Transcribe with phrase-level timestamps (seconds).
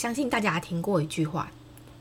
[0.00, 1.52] 相信大家听过一句话：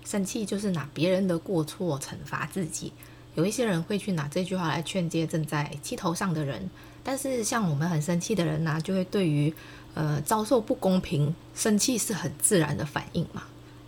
[0.06, 2.94] 生气就是拿别人的过错惩罚自己。
[3.36, 6.70] 有一些人会去拿这句话来劝诫正在气头上的人，
[7.04, 9.54] 但是像我们很生气的人呢、就会对于
[9.96, 13.44] 呃遭受不公平，生气是很自然的反应嘛。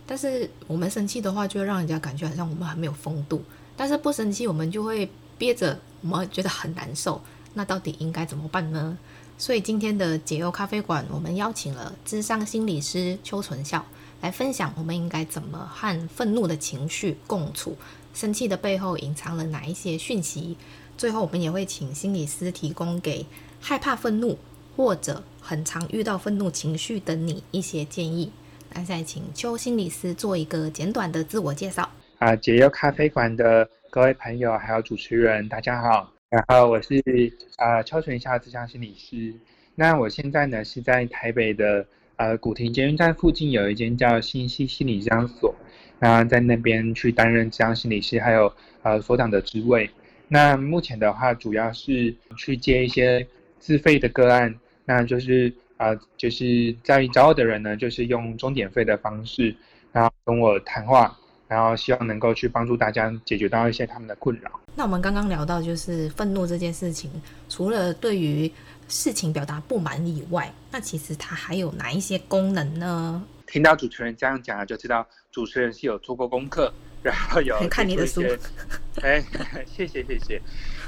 [0.06, 3.38] 但是我们生气的话，就会让人家感觉好像我们很没有风度；
[3.78, 7.18] 但是不生气，我们就会憋着，我们觉得很难受。
[7.54, 8.98] 那到底应该怎么办呢？
[9.38, 13.82] 所以今天的解忧咖啡馆，我们邀请了智商心理师邱纯孝
[14.22, 17.76] 来分享，我们应该怎么和愤怒的情绪共处。
[18.14, 20.56] 生气的背后隐藏了哪一些讯息？
[20.96, 23.26] 最后，我们也会请心理师提供给
[23.60, 24.38] 害怕愤怒
[24.76, 28.30] 或者很常遇到愤怒情绪的你一些建议。
[28.72, 31.90] 那再请邱心理师做一个简短的自我介绍。
[32.18, 36.08] 啊，解忧咖啡馆的各位朋友还有主持人，大家好。
[36.28, 37.02] 然后我是
[37.56, 39.34] 啊邱纯孝智商心理师。
[39.74, 41.84] 那我现在呢是在台北的
[42.16, 45.54] 呃古亭捷运站附近有一间叫新溪心理咨商所。
[45.98, 49.88] 那在那边去担任这样心理师，还有呃所长的职位。
[50.26, 53.26] 那目前的话，主要是去接一些
[53.60, 54.52] 自费的个案，
[54.84, 59.54] 那就是呃就是在找我的人呢，就是用钟点费的方式，
[59.92, 61.16] 然后跟我谈话，
[61.52, 64.50] 然后希望能够去帮助大家解决到一些他们的困扰。
[64.74, 67.10] 那我们刚刚聊到就是愤怒这件事情，
[67.50, 68.50] 除了对于
[68.88, 73.22] 事情表达不满以外，那其实它还有哪一些功能呢？
[73.46, 76.72] 听到主持人这样讲了，就知道主持人是有做过功课，
[77.04, 78.22] 然后有 看你的书。
[79.02, 79.22] 哎，
[79.66, 80.40] 谢谢谢谢。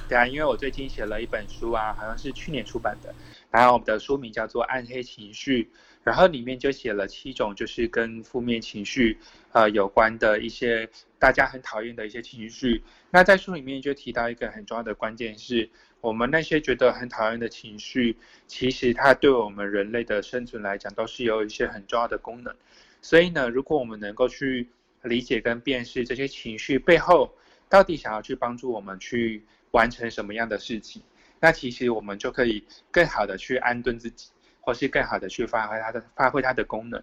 [0.09, 3.15] 对啊，因为我最近写了一本书啊，好像是去年出版的，
[3.51, 5.63] 然后我们的书名叫做《暗黑情绪》，
[6.05, 9.19] 然后里面就写了七种，就是跟负面情绪
[9.51, 10.89] 呃有关的一些
[11.19, 12.83] 大家很讨厌的一些情绪。
[13.11, 15.69] 那在书里面就提到一个很重要的关键是。
[16.01, 22.55] 我们那些觉得很讨厌的情绪，其实它对我们人类的生存来讲，都是有一些很重要的功能。
[23.01, 24.69] 所以呢，如果我们能够去
[25.01, 27.35] 理解跟辨识这些情绪背后，
[27.71, 31.01] 到底想要去帮助我们去完成什么样的事情，
[31.41, 34.29] 那其实我们就可以更好的去安顿自己，
[34.65, 37.03] 或是更好的去发挥它的发挥它的功能。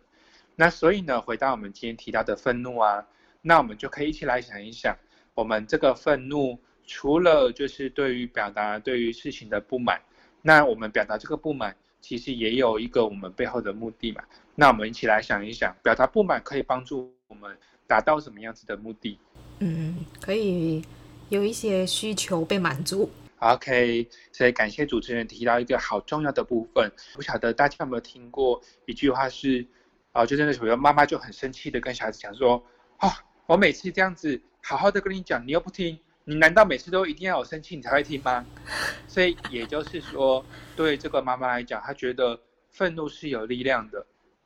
[0.56, 3.06] 那所以呢，回到我们今天提到的愤怒啊，
[3.42, 4.96] 那我们就可以一起来想一想，
[5.34, 6.60] 我们这个愤怒。
[6.88, 10.02] 除了就是对于表达对于事情的不满，
[10.42, 14.22] 那我们表达这个不满，其实也有一个我们背后的目的嘛。
[14.56, 17.56] 那我们一起来想一想，表达不满可以帮助我们
[17.88, 19.18] 达到什么样子的目的？
[19.60, 20.84] 嗯，可以
[21.30, 23.10] 有一些需求被满足。
[23.42, 26.92] OK，所以感谢主持人提到一个好重要的部分。
[27.16, 29.66] 不晓得大家有没有听过一句话是，
[30.12, 32.64] 啊、就真的时候妈妈就很生气的跟小孩子讲说，
[32.98, 33.12] 啊、哦，
[33.48, 36.00] 我每次这样子好好的跟你讲，你又不听。
[36.24, 38.46] 你难道每次都一定要有生气你才会听吗？
[39.10, 44.06] 所以也就是说，对这个妈妈来讲，她觉得愤怒是有力量的。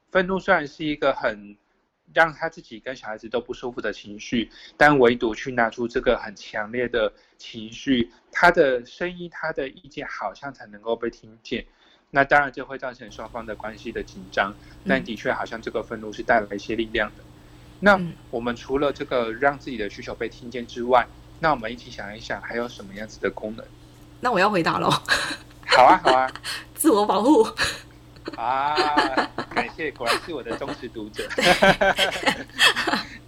[0.10, 1.58] 愤怒虽然是一个很
[2.14, 11.66] 让他自己跟小孩子都不舒服的情绪，但唯独去拿出这个很强烈的情绪，他的声音、他的意见好像才能够被听见。
[12.12, 14.54] 那当然就会造成双方的关系的紧张，
[14.88, 17.24] 但的确好像这个愤怒是带来一些力量的。
[17.82, 18.00] 那
[18.32, 21.06] 我们除了这个让自己的需求被听见之外，
[21.42, 23.66] 那我们一起想一想，还有什么样子的功能？
[24.22, 24.90] 那我要回答喽。
[25.68, 26.32] 好啊，好啊。
[26.74, 27.46] 自我保护。
[28.36, 28.76] 啊，
[29.54, 31.24] 感谢，果然是我的忠实读者。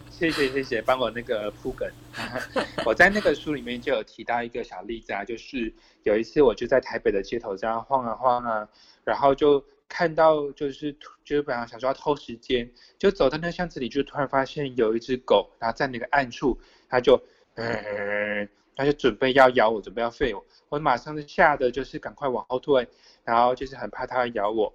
[0.10, 1.88] 谢谢谢谢，帮我那个铺梗。
[2.84, 5.72] 我在那个书里面就有提到一个小例子啊，就是
[6.04, 8.68] 有一次我就在台北的街头这样晃啊晃啊，
[9.04, 10.92] 然后就看到就是
[11.24, 16.60] 就是本来想说要偷时间，就走到那巷子里，就突然发现有一只狗，然后在那个暗处，
[16.90, 17.22] 它就。
[17.60, 22.88] 嗯，他就准备要咬我，准备要吠我，我马上就吓得就是赶快往后退，
[23.24, 24.72] 然后就是很怕它咬我，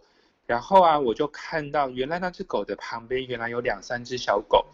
[0.46, 4.66] 然后啊，我就看到原来那只狗的旁边原来有两三只小狗，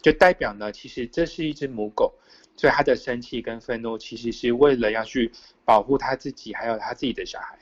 [0.00, 2.14] 就代表呢，其实这是一只母狗，
[2.56, 5.30] 所以它的生气跟愤怒其实是为了要去
[5.64, 7.58] 保护它自己还有它自己的小孩，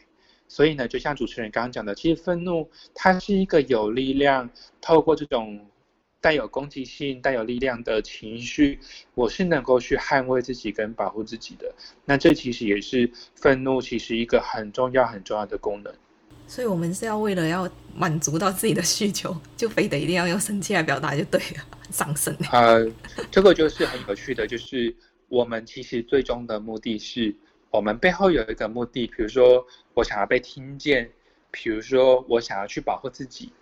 [0.48, 4.50] 所以呢，就像主持人刚刚讲的，其实愤怒它是一个有力量，
[4.80, 5.66] 透过这种。
[6.20, 8.80] 带有攻击性、带有力量的情绪，
[9.14, 11.70] 我是能够去捍卫自己跟保护自己的。
[12.06, 15.94] 那这其实也是愤怒，其实一个很重要、很重要的功能。
[16.46, 22.36] 所以我们是要为了要满足到自己的需求，就非得一定要用生气来表达就对了，上升。
[22.52, 22.86] 呃，
[23.30, 24.94] 这个就是很有趣的，就是
[25.28, 27.34] 我们其实最终的目的是，
[27.70, 31.10] 我们背后有一个目的，比如说我想要被听见，
[31.50, 33.52] 比如说我想要去保护自己，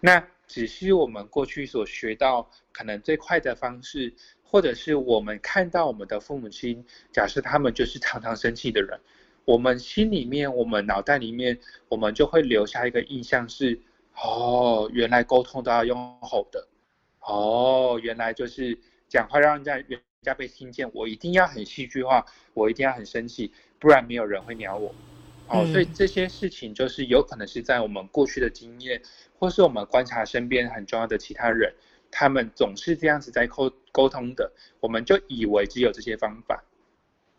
[0.00, 4.12] 那只是我们过去所学到可能最快的方式，
[4.42, 8.98] 或者是我们看到我们的父母亲，假设他们就是常常生气的人。
[9.44, 11.58] 我们心里面，我们脑袋里面，
[11.88, 13.80] 我们就会留下一个印象是：
[14.14, 16.68] 哦，原来沟通都要用吼的，
[17.20, 18.78] 哦，原来就是
[19.08, 24.94] 讲话让人家人家被听见，我一定要很戏剧化，我一定要很生气，不然没有人会鸟我。
[25.48, 29.02] 哦，所以这些事情就是有可能是在我们过去的经验，
[29.38, 31.74] 或是我们观察身边很重要的其他人，
[32.10, 36.62] 他们总是这样子在沟沟通的，我们就以为只有这些方法。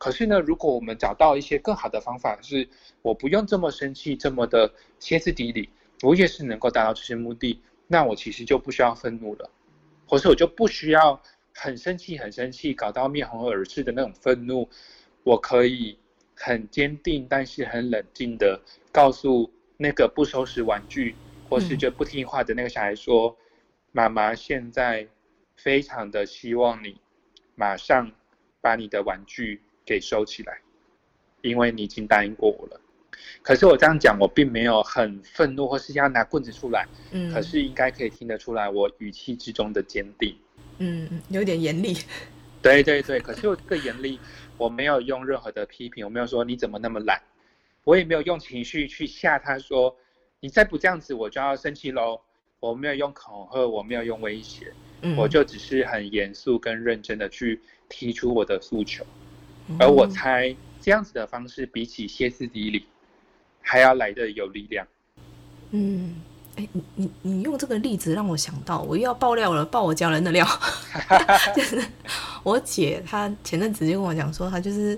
[0.02, 2.68] 可是呢，如果我们找到一些更好的方法，是
[3.04, 5.70] 我不用这么生气，这么的歇斯底里，
[6.02, 9.48] 我也是能够达到这些目的，那我其实就不需要愤怒了，
[10.08, 11.22] 或是我就不需要
[11.54, 14.68] 很生气、很生气，搞到面红耳赤的那种愤怒，
[15.22, 15.96] 我可以
[16.34, 18.60] 很坚定，但是很冷静的
[18.92, 21.16] 告诉那个不收拾玩具，
[21.48, 23.38] 或是就不听话的那个小孩说：“嗯、
[23.92, 25.08] 妈妈现在
[25.56, 27.00] 非常的希望你
[27.54, 28.12] 马上
[28.62, 30.60] 把你的玩具。”给收起来，
[31.42, 32.80] 因为你已经答应过我了。
[33.42, 36.88] 可是我这样讲，我并没有很愤怒，或是要拿棍子出来。
[37.12, 40.36] 嗯，可是应该可以听得出来，我语气之中的坚定。
[40.78, 41.98] 嗯，有点严厉。
[42.62, 44.20] 对对对，可是我这个严厉，
[44.58, 47.20] 我没有用任何的批评，我没有说你怎么那么懒，
[47.84, 49.96] 我也没有用情绪去吓他说，
[50.40, 52.22] 你再不这样子，我就要生气喽。
[52.60, 59.04] 我没有用恐吓，我没有用威胁，嗯，我就只是很严肃跟认真的去提出我的诉求。
[59.80, 62.86] 而我猜这样子的方式，比起歇斯底里，
[63.62, 64.86] 还要来得有力量。
[65.72, 66.16] 嗯，
[66.56, 70.48] 哎，你你你用这个例子让我想到，我又要爆料了，爆我家人的料。
[71.56, 71.82] 就是
[72.44, 74.96] 我姐，她前阵子就跟我讲说，她就是，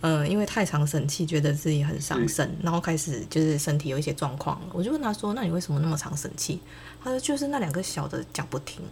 [0.00, 4.60] 嗯、呃，因为太常生气，觉得自己很伤身，然后开始就是身体有一些状况。
[4.72, 6.60] 我就问她说，那你为什么那么常生气？
[7.02, 8.82] 她说就是那两个小的讲不听。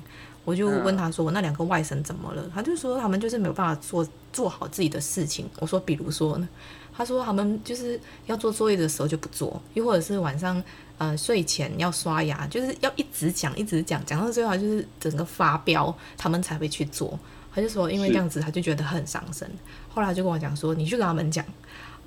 [0.46, 6.48] 我就问他说：“我那两个外甥怎么了？”他就说：“他们就是没有办法做做好自己的事情。”我说：“比如说呢？”
[6.96, 10.62] 他说：“他们就是要做作业的时候就不做，又或者是晚上
[10.98, 17.18] 呃睡前要刷牙，就是要一直讲一直讲，讲到最后就是整个发飙，他们才会去做。”
[17.52, 19.50] 他就说：“因为这样子，他就觉得很伤身。”
[19.92, 21.44] 后来他就跟我讲说：“你去跟他们讲。”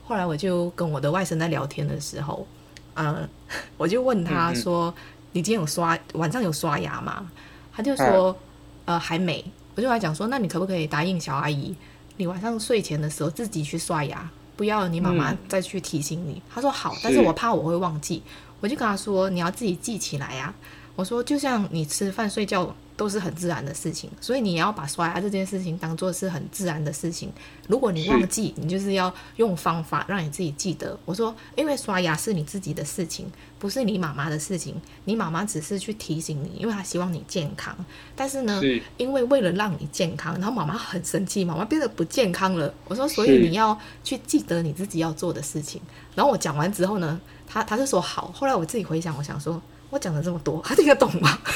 [0.08, 2.48] 后来我就跟我的外甥在聊天的时候，
[2.94, 3.28] 呃，
[3.78, 5.02] 我就问他说：“嗯嗯
[5.34, 7.30] 你今天有刷晚上有刷牙吗？”
[7.80, 8.36] 他就说，
[8.84, 9.42] 呃，还没。
[9.74, 11.74] 我就跟他讲说，那你可不可以答应小阿姨，
[12.18, 16.34] 你晚上睡前的时候自己去刷牙，不要你妈妈再去提醒你。
[16.34, 18.22] 嗯、他说好，但是我怕我会忘记。
[18.60, 20.56] 我就跟他说，你要自己记起来呀、啊。
[20.98, 22.76] 我说，就像你吃饭睡觉。
[23.00, 27.32] 都是很自然的事情，所以你要把刷牙这件事情当做是很自然的事情。
[27.70, 31.00] 如果你忘记，你就是要用方法让你自己记得。
[31.06, 34.76] 我说，因为刷牙是你自己的事情，不是你妈妈的事情。
[35.06, 37.74] 你妈妈只是去提醒你，因为她希望你健康。
[38.18, 38.60] 但是呢，
[38.98, 42.74] 因为为了让你健康，然后妈妈很生气，妈妈变得不健康了。
[42.90, 45.82] 我说，所以你要去记得你自己要做的事情。
[46.16, 47.18] 然后我讲完之后呢，
[47.48, 48.30] 他他就说好。
[48.36, 51.40] 后来我自己回想，我想说，我讲了这么多，他听得懂吗？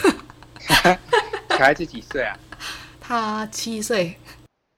[1.54, 2.38] 小孩子几岁啊？
[3.00, 4.18] 他七岁，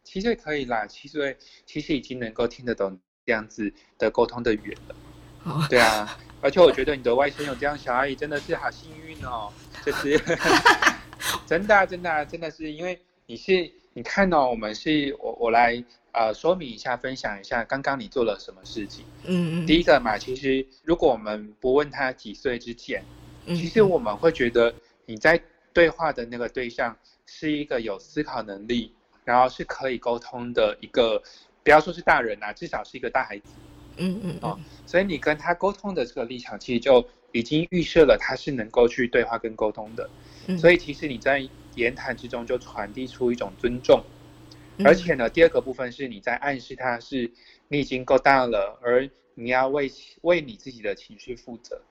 [0.04, 0.86] 七岁可以啦。
[0.86, 4.96] 七岁其实已经能够听得懂这样子的沟通的语言了。
[5.46, 9.54] 哦，对啊，而且我觉得你的外甥有这样小阿姨真的是好幸运哦。
[9.86, 10.20] 就是
[11.48, 19.06] 真的啊，真的啊，真的是因为你是你看哦，我们是我我来呃说明一下，分享一下刚刚你做了什么事情。
[19.24, 19.66] 嗯嗯。
[19.66, 23.02] 第一个嘛，其实如果我们不问他几岁之前，
[23.48, 25.42] 其实我们会觉得你在。
[25.75, 28.94] 对话的那个对象是一个有思考能力，
[29.25, 31.22] 然后是可以沟通的一个，
[31.63, 33.53] 不要说是大人啊，至少是一个大孩子。
[33.98, 40.10] 嗯嗯哦，所以你跟他沟通的这个立场，其实就已经预设了他是能够去对话跟沟通的。
[40.48, 40.58] 嗯。
[40.58, 44.01] 所以其实你在言谈之中就传递出一种尊重，
[44.86, 47.29] 而且呢，第二个部分是你在暗示他是
[47.67, 49.91] 你已经够大了，而你要为
[50.22, 51.82] 为你自己的情绪负责。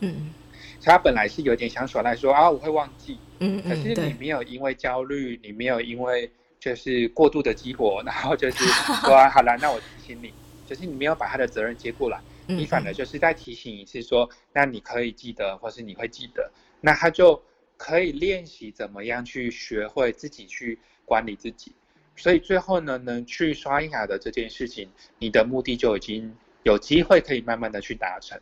[0.00, 0.34] 嗯。
[0.82, 8.64] 他本来是有点想耍赖，说啊我会忘记，嗯，可是你没有因为焦虑，你没有因为就是过度的激活，然后就是
[9.04, 10.32] 说啊好了，那我提醒你，
[10.66, 16.50] 就是你没有把他的责任接过来，你反而就是再提醒一次说，那你可以记得，或是你会记得，
[16.80, 17.42] 那他就
[17.76, 21.72] 可以练习怎么样去学会自己去管理自己，
[22.16, 24.88] 所以最后呢，能去刷牙的这件事情，
[25.18, 28.40] 你的目的就已经有机会可以慢慢的去达成。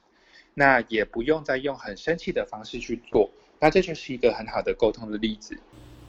[0.54, 5.58] 那也不用再用很生气的方式去做，那这就是一个很好的沟通的例子。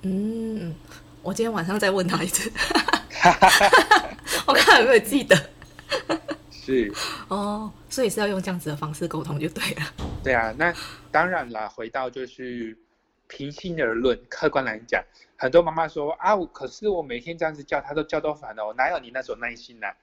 [0.02, 0.76] 嗯，
[1.22, 2.52] 我今天晚上再问他一次，
[4.48, 5.36] 我看有没有记得。
[6.50, 6.94] 是
[7.28, 9.82] 哦，所以是要用这样子的方式沟通就对了。
[10.24, 10.74] 对啊，那
[11.12, 12.78] 当然啦，回到就是
[13.28, 15.04] 平心而论，客观来讲，
[15.36, 19.96] 很多妈妈说啊，可是我每天这样子叫他都叫到烦了，我哪有你那种耐心呢、啊？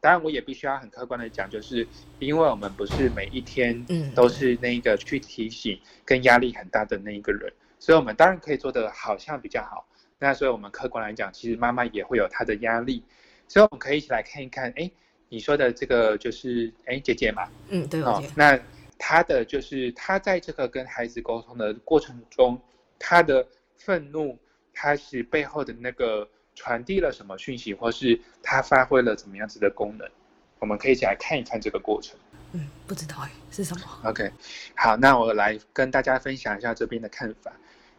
[0.00, 1.86] 当然，我也必须要很客观的讲，就是
[2.20, 9.88] 因为我们不是每一天都是那个去提醒跟压力很大的那一个人，所以我们当然可以做的好像比较好。
[10.20, 13.02] 那所以我们客观来讲，其实妈妈也会有她的压力，
[13.48, 14.88] 所以我们可以一起来看一看，哎，
[15.28, 18.56] 你说的这个就是哎姐姐嘛，嗯，对，哦，那
[18.98, 22.60] 她的就是她在这个跟孩子沟通的过程中，
[23.00, 23.44] 她的
[23.76, 24.38] 愤怒，
[24.72, 26.28] 她是背后的那个。
[26.58, 30.10] 传递了什么讯息，或是它发挥了怎么样子的功能？
[30.58, 32.18] 我们可以一起来看一看这个过程。
[32.50, 34.28] 嗯，不知道哎，是什么？OK，
[34.74, 37.52] 好，那我来跟大家分享一下这边的看法。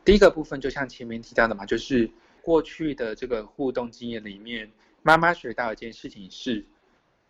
[0.03, 2.11] 第一个部分就像前面提到的嘛，就是
[2.41, 4.69] 过去的这个互动经验里面，
[5.03, 6.65] 妈妈学到一件事情是，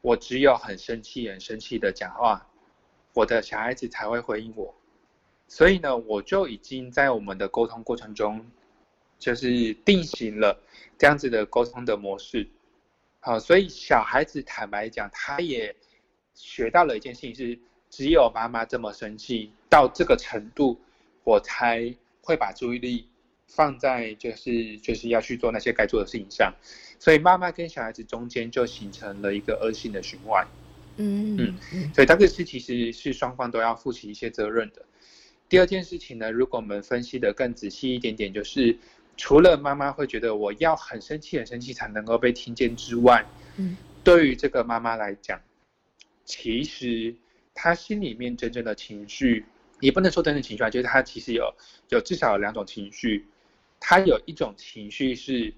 [0.01, 2.47] 我只有很生气、很生气的讲话，
[3.13, 4.73] 我的小孩子才会回应我。
[5.47, 8.43] 所以呢，我就已经在我们的沟通过程中。
[9.19, 10.57] 就是定型了
[10.97, 12.47] 这样子的沟通的模式，
[13.19, 15.75] 好，所以小孩子坦白讲，他也
[16.33, 17.59] 学到了一件事情是，
[17.89, 20.79] 只有妈妈这么生气到这个程度，
[21.25, 23.09] 我才会把注意力
[23.45, 26.53] 放在就是就是要去做那些该做的事情上，
[26.97, 30.47] 所以妈妈跟小孩子中间就形成了一个恶性的循环，
[30.95, 31.37] 嗯
[31.73, 34.85] 嗯，所以这个事其实是双方都要负起一些责任的。
[35.49, 38.77] 第二件事情呢，如果我们分析得更仔细一点点，就是。
[39.19, 43.25] 除了妈妈会觉得我要很生气、很生气才能够被听见之外，
[43.57, 45.37] 嗯，对于这个妈妈来讲，
[46.23, 47.13] 其实
[47.53, 49.45] 她心里面真正的情绪，
[49.81, 51.53] 也不能说真正情绪啊，就是她其实有
[51.89, 53.27] 有至少有两种情绪，
[53.77, 55.53] 她有一种情绪是，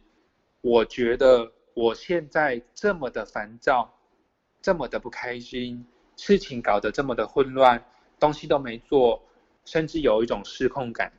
[0.61, 3.93] 我觉得我现在这么的烦躁，
[4.59, 5.85] 这么的不开心，
[6.17, 7.85] 事情搞得这么的混乱，
[8.19, 9.21] 东西都没做，
[9.65, 11.13] 甚至有一种失控感，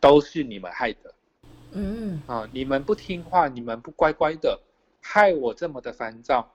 [0.00, 1.14] 都是你们害的。
[1.72, 2.22] 嗯。
[2.26, 4.60] 啊，你们不听话，你们不乖乖的，
[5.00, 6.48] 害我这么的烦躁，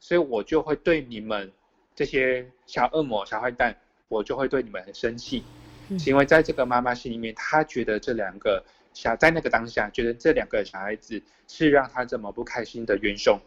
[0.00, 1.52] 所以我就会对你们
[1.94, 3.76] 这些小恶魔、小坏蛋，
[4.08, 5.44] 我就会对你们很生气，
[5.88, 13.38] 嗯、是因为在这个妈妈心里面，她觉得这两个小在那个当下，觉得这两个小孩子是让她这么不开心的元凶，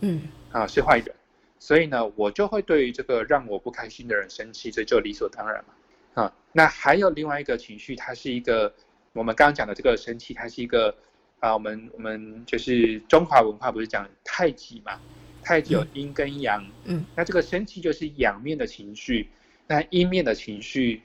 [0.00, 0.22] 嗯。
[0.52, 1.14] 啊是坏人，
[1.58, 6.22] 所以呢，我就会对于这个让我不开心的人生气，这就理所当然嘛。
[6.22, 6.32] 啊。
[6.52, 8.72] 那还有另外一个情绪，它是一个。
[9.16, 10.94] 我们刚刚讲的这个生气，它是一个
[11.40, 15.00] 啊，我们我们就是中华文化不是讲太极嘛？
[15.42, 19.30] 太极有阴跟阳，嗯，那这个生气就是阳面的情绪，
[19.66, 21.00] 那阴面的情绪，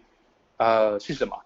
[0.58, 1.42] 呃，是什么？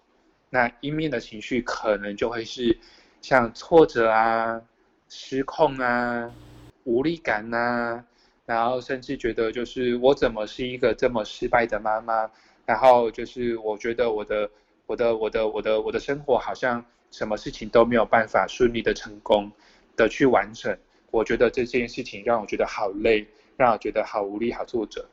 [0.50, 2.76] 那阴面的情绪可能就会是
[3.22, 4.60] 像挫折啊、
[5.08, 6.34] 失控啊、
[6.82, 8.04] 无力感啊，
[8.44, 12.28] 然后甚至觉得就是我怎么是一个这么失败的妈妈？
[12.64, 14.50] 然后就是我觉得我的。
[14.86, 19.50] 我的我的我的我的生活好像什么事情都没有办法顺利的成功
[19.96, 20.78] 的去完成，
[21.10, 23.26] 我觉得这件事情让我觉得好累，
[23.56, 25.08] 让我觉得好无力、好挫折。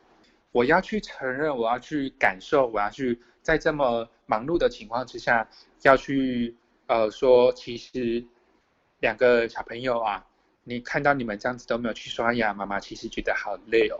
[0.51, 5.49] 我要去承认，我要去感受，我要去在这么忙碌的情况之下，
[5.81, 8.23] 要去呃说，其实
[8.99, 10.23] 两个小朋友啊，
[10.63, 13.97] 你看到你们这样子都没有去刷牙，妈妈其实觉得好累哦，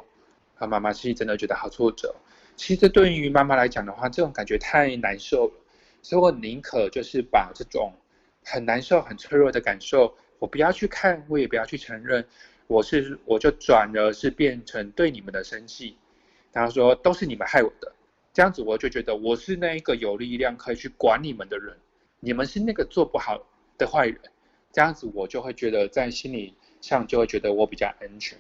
[0.54, 2.14] 和妈妈其实真的觉得好挫折。
[2.56, 5.54] 其实对于妈妈来讲的话，这种感觉太难受了。
[6.04, 7.94] 所以我宁可就是把这种
[8.44, 12.24] 很难受、很脆弱的感受，我不要去看，我也不要去承认，
[12.68, 15.96] 我是我就转而是变成对你们的生气，
[16.52, 17.92] 然后说都是你们害我的，
[18.34, 21.78] 这样子我就觉得我是那一个有力量可以去管你们的人，
[22.20, 23.42] 你们是那个做不好
[23.78, 24.20] 的坏人，
[24.74, 28.38] 这样子我就会觉得在心理上就会觉得我比较安全，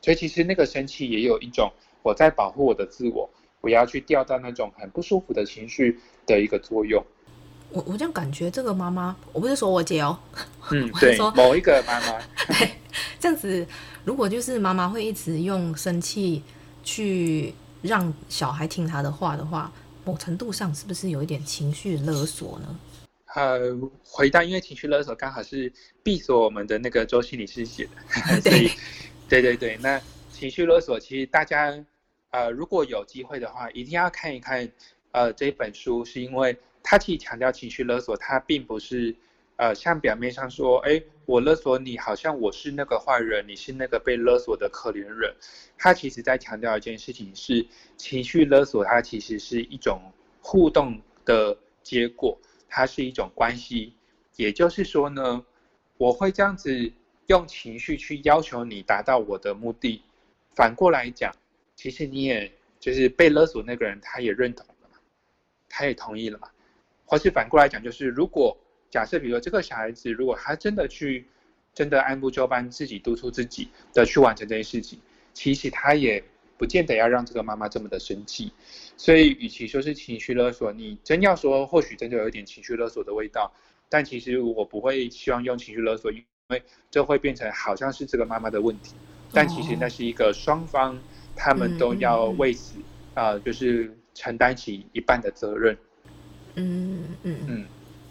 [0.00, 3.30] 所以其实那个生气也有一种我在保护我的自我。
[3.64, 7.02] 不要去掉到那种很不舒服的情绪的一个作用。
[7.70, 10.18] 我我这样感觉，这个妈妈，我不是说我姐哦，
[10.70, 12.72] 嗯， 对，某一个妈妈， 对，
[13.18, 13.66] 这样子，
[14.04, 16.42] 如果就是妈妈会一直用生气
[16.82, 19.72] 去让小孩听她的话的话，
[20.04, 22.78] 某程度上是不是有一点情绪勒索呢？
[23.34, 27.88] 呃，回答，因为情绪勒索刚好是闭锁我们的那个周心理师写
[28.28, 28.70] 的， 所以，
[29.26, 29.98] 对对对，那
[30.30, 31.82] 情绪勒索其实大家。
[32.34, 34.68] 呃，如果有机会的话，一定要看一看，
[35.12, 39.14] 呃，这本书，是因为它其实强调情绪勒索，它并不是
[39.54, 45.32] 呃，像表面上说，哎，我勒索你，好像我是那个坏人，你是那个被勒索的可怜人。
[45.78, 47.64] 他其实在强调一件事情是，
[47.96, 50.02] 情绪勒索它其实是一种
[50.40, 52.36] 互动的结果，
[52.68, 53.94] 它是一种关系。
[54.34, 55.46] 也就是说呢，
[55.98, 56.92] 我会这样子
[57.28, 60.02] 用情绪去要求你达到我的目的。
[60.56, 61.32] 反过来讲，
[61.76, 64.98] 其实你也就是被勒索那个人，他也认同了嘛，
[65.68, 66.48] 他也同意了嘛。
[67.04, 68.56] 或是反过来讲，就是如果。
[68.90, 71.26] 假设，比如说这个小孩子，如果他真的去，
[71.74, 75.00] 真的按部就班，自己督促自己的去完成这件事情，
[75.32, 76.22] 其实他也
[76.56, 78.52] 不见得要让这个妈妈这么的生气。
[78.96, 83.52] 所以，与其说是情绪勒索，你真要说，或许真的有一点情绪勒索的味道。
[83.88, 88.94] 但其实我不会希望用情绪勒索，因为这会变成好像是这个妈妈的问题。
[89.32, 90.96] 但其实那是一个双方，
[91.36, 92.74] 他们都要为此
[93.14, 95.76] 啊、呃，就是承担起一半的责任。
[96.54, 97.64] 嗯嗯嗯。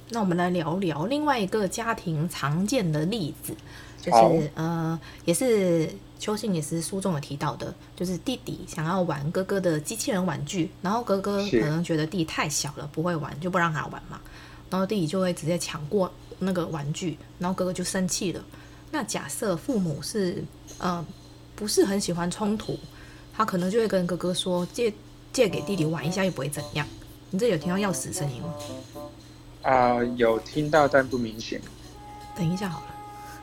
[0.09, 3.55] 那我们来聊聊另外一个家庭常见的例子，
[3.99, 4.43] 就是、oh.
[4.55, 5.89] 呃，也是
[6.19, 14.19] 邱信也是书中有提到的，就是弟弟想要玩哥哥的机器人玩具，然后哥哥可能觉得弟弟太小了不会玩，就不让他玩嘛，
[14.69, 18.43] 然后弟弟就会直接抢过那个玩具，然后哥哥就生气了。
[18.91, 20.43] 那假设父母是
[20.77, 21.03] 呃
[21.55, 22.77] 不是很喜欢冲突，
[23.35, 24.93] 他可能就会跟哥哥说借
[25.31, 26.87] 借给弟弟玩一下又不会怎样。
[27.31, 28.53] 你这有听到钥匙声音吗？
[29.63, 31.59] 啊、呃，有听到，但不明显。
[32.35, 32.85] 等一下好了。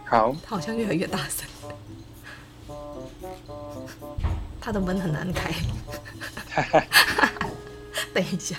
[0.04, 0.36] 好。
[0.44, 1.48] 他好像越来越大声。
[4.60, 5.52] 他的门很难开。
[8.14, 8.56] 等一下。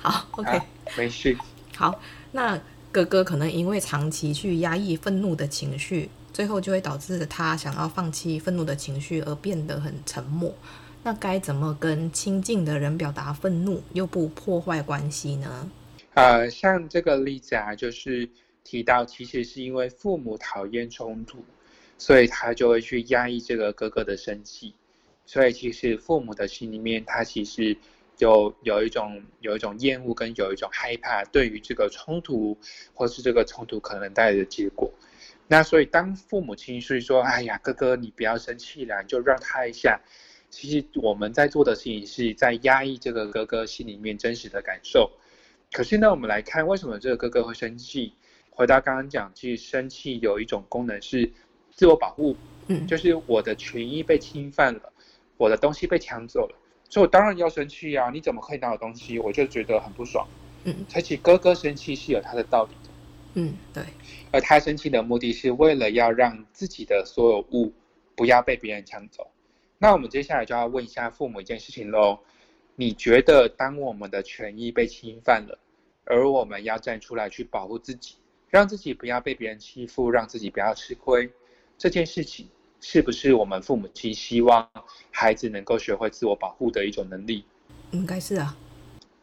[0.00, 0.64] 好，OK、啊。
[0.96, 1.36] 没事。
[1.76, 2.00] 好，
[2.32, 2.58] 那
[2.92, 10.54] 哥哥可能因为长期去压抑愤怒的情绪，最后就会导致他想要放弃愤怒的情绪，而变得很沉默。
[11.02, 15.70] 那该怎么跟亲近的人表达愤怒，又不破坏关系呢？
[16.12, 18.28] 呃，像这个例子啊，就是
[18.62, 21.38] 提到，其实是因为父母讨厌冲突，
[21.96, 24.74] 所以他就会去压抑这个哥哥的生气。
[25.24, 27.74] 所以其实父母的心里面，他其实
[28.18, 32.54] 有有一种有一种厌恶跟有一种害怕，对于这个冲突
[32.92, 34.92] 或是这个冲突可能带来的结果。
[35.48, 40.00] 那所以当父母亲是说：“哎呀，哥哥你不要生气了，你就让他一下。”
[40.50, 45.10] 其实我们在做的事情是在压抑这个哥哥心里面真实的感受。
[45.72, 48.14] 可是呢，我们来看为什么这个哥哥会生气？
[48.50, 51.30] 回到刚刚讲，其实生气有一种功能是
[51.72, 52.34] 自我保护，
[52.68, 54.92] 嗯，就是我的权益被侵犯了，
[55.36, 56.56] 我的东西被抢走了，
[56.88, 58.08] 所以我当然要生气啊！
[58.08, 59.18] 你怎么可以拿我东西？
[59.18, 60.26] 我就觉得很不爽。
[60.64, 62.90] 嗯，而且哥哥生气是有他的道理的。
[63.36, 63.82] 嗯，对。
[64.32, 67.72] 而他生气的目的是为了要让自己的所有物
[68.14, 69.30] 不要被别人抢走。
[69.78, 72.18] 那我们接下来就要问一下父母一件事情喽。
[72.74, 75.58] 你觉得当我们的权益被侵犯了，
[76.04, 78.16] 而我们要站出来去保护自己，
[78.48, 81.30] 让自己不要被别人欺负，让自己不要吃亏，
[81.78, 82.48] 这件事情
[82.80, 84.66] 是不是我们父母亲希望
[85.10, 87.44] 孩子能够学会自我保护的一种能力？
[87.90, 88.56] 应该是啊。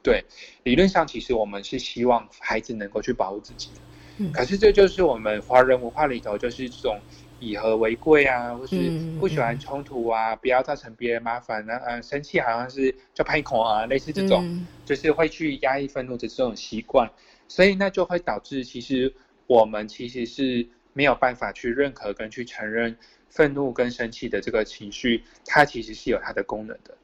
[0.04, 0.23] 对，
[0.63, 3.82] 理论上其实我们是希望孩子能够去保护自己的。
[4.17, 4.32] 嗯。
[4.32, 6.99] 可是这就是我们华人文化里头就是这种。
[7.39, 17.12] 以和为贵啊，或是不喜欢冲突啊，不要造成别人麻烦啊，呃，生气好像是就拍孔啊，类似这种，嗯、就是会去压抑愤怒的这种习惯，
[17.49, 19.13] 所以那就会导致其实
[19.45, 22.95] 我们其实是没有办法去认可跟去承认
[23.28, 26.95] 愤怒跟生气的这个情绪，它其实是有它的功能的。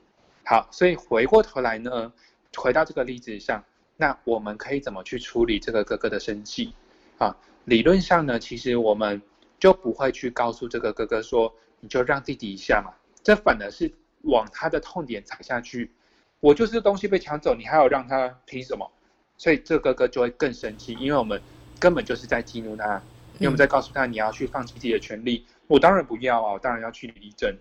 [0.46, 2.14] 好，所以回过头来呢，
[2.56, 3.62] 回到这个例子上，
[3.98, 6.74] 那我们可以怎么去处理这个哥哥的生气
[7.20, 7.38] 啊？
[7.66, 9.22] 理论上呢，其实我们。
[9.60, 15.92] 就不会去告诉这个哥哥说，你就让弟弟一下嘛，这反而是往他的痛点踩下去。
[16.40, 18.90] 我就是东西被抢走，你还要让他凭什么？
[19.38, 21.42] 所以这个哥哥就会更生气，因为我们
[21.78, 23.02] 根本就是在激怒他，
[23.34, 25.46] 因为我们在告诉他你要去放弃自己的权利。
[25.68, 27.54] 我当然不要啊，我当然要去力争。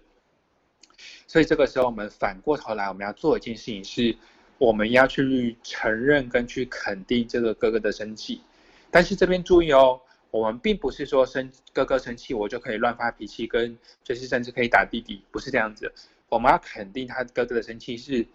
[1.27, 4.17] 所以这个时候我们反过头来，我们要做一件事情是，
[4.59, 8.41] 我们要去承认跟去肯定这个哥哥的生气。
[8.91, 10.01] 但是这边注意哦。
[10.31, 13.75] 我们并不是说生哥哥生气，我就可以乱发脾气，跟
[14.05, 15.91] 就是甚至可以打弟弟，不是这样子。
[16.29, 18.27] 我们要肯定他哥哥的生气是，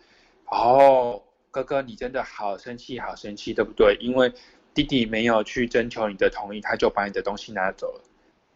[0.48, 3.96] 哦，哥哥你真的好生气，好生气，对不对？
[4.02, 4.34] 因为
[4.74, 8.02] 弟弟没有去征求你的同意，他就把你的东西拿走了。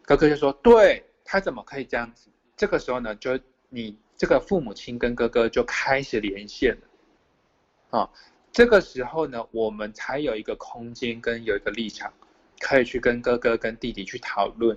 [0.02, 2.32] 哥哥就说，对，他怎么可以这样子？
[2.56, 8.00] 这个时候呢，就你这个父母亲跟哥哥就开始连线了。
[8.00, 8.10] 啊，
[8.58, 12.12] 这个时候呢，我们才有一个空间跟有一个立场。
[12.60, 14.76] 可以去跟哥哥、跟弟弟去讨论，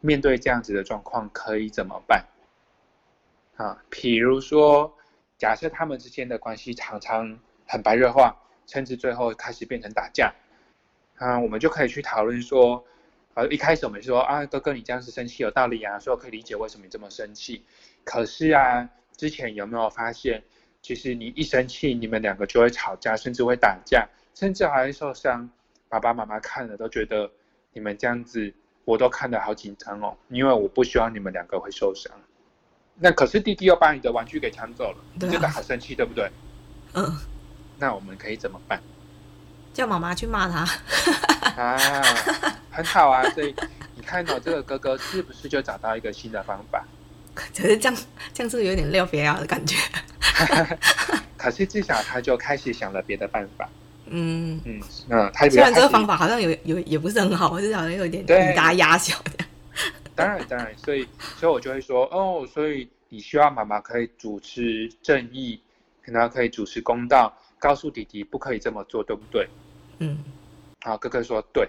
[0.00, 2.24] 面对这样子的状况可以怎么办？
[3.56, 4.96] 啊，比如说，
[5.36, 8.34] 假设他们之间的关系常常很白热化，
[8.66, 10.34] 甚至最后开始变成打架，
[11.16, 12.82] 啊，我们就可以去讨论说，
[13.34, 17.62] 啊，一开始我们说啊，哥哥你这样子生气有道理啊，说可以理解为什么你这么生气。
[18.04, 18.88] 可是啊，
[19.18, 20.42] 之前有没有发现，
[20.88, 25.46] 其实你一生气，你们两个就会吵架，甚至会打架，甚至还会受伤。
[25.86, 27.30] 爸爸妈妈看了都觉得
[27.74, 28.50] 你们这样子，
[28.86, 32.10] 我都看得好紧张哦，因为我不希望你们两个会受伤。
[32.96, 36.30] 那可是弟弟又把你的玩具给抢走了，真的好生气，对不对？
[36.94, 37.18] 嗯。
[37.78, 38.80] 那我们可以怎么办？
[39.74, 40.60] 叫妈妈去骂他。
[41.62, 41.76] 啊，
[42.72, 43.22] 很好啊。
[43.34, 43.54] 所以
[43.94, 46.82] 你看到这个哥哥是不是就找到一个新的方法？
[47.34, 49.76] 可是这样，这样是有点撂别啊的感觉。
[51.36, 53.68] 可是至少他就开始想了别的办法。
[54.06, 59.44] 嗯嗯，那他虽然这个方法好像有有也不是很好，就是好像有点以大压小的。
[60.14, 65.60] 当然当然，所以所以我就会说哦，所以你需要妈妈可以主持正义，
[66.04, 67.32] 可能可以主持公道。
[67.60, 69.48] 告诉弟弟不可以这么做，对不对？
[69.98, 70.18] 嗯，
[70.82, 71.68] 好，哥哥说对。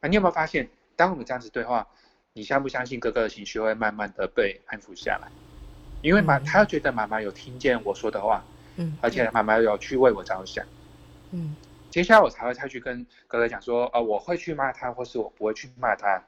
[0.00, 1.86] 啊，你有没有发现，当我们这样子对话，
[2.32, 5.28] 你相不相信哥哥的情绪会慢慢的被安抚下来？
[6.02, 8.44] 因为妈，嗯、他要觉得妈妈有听见我说的话，
[8.76, 10.64] 嗯，而且妈妈有去为我着想，
[11.30, 11.56] 嗯，
[11.88, 16.22] 接下来我才会再去跟哥哥讲说，呃，我会去骂他，或是我不会去骂他，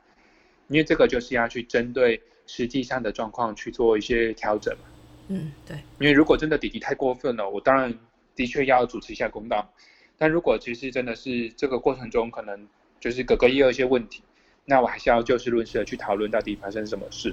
[0.68, 4.84] 因为这个就是要去针对实际上的状况去做一些调整嘛。
[5.28, 5.76] 嗯，对。
[5.98, 7.94] 因为如果真的弟弟太过分了，我当然。
[8.36, 9.72] 的确要主持一下公道，
[10.18, 12.66] 但如果其实真的是这个过程中可能
[12.98, 14.24] 就是哥哥也有一些问题，
[14.64, 17.32] 那我还是要就事论事的去讨论到底发生什么事。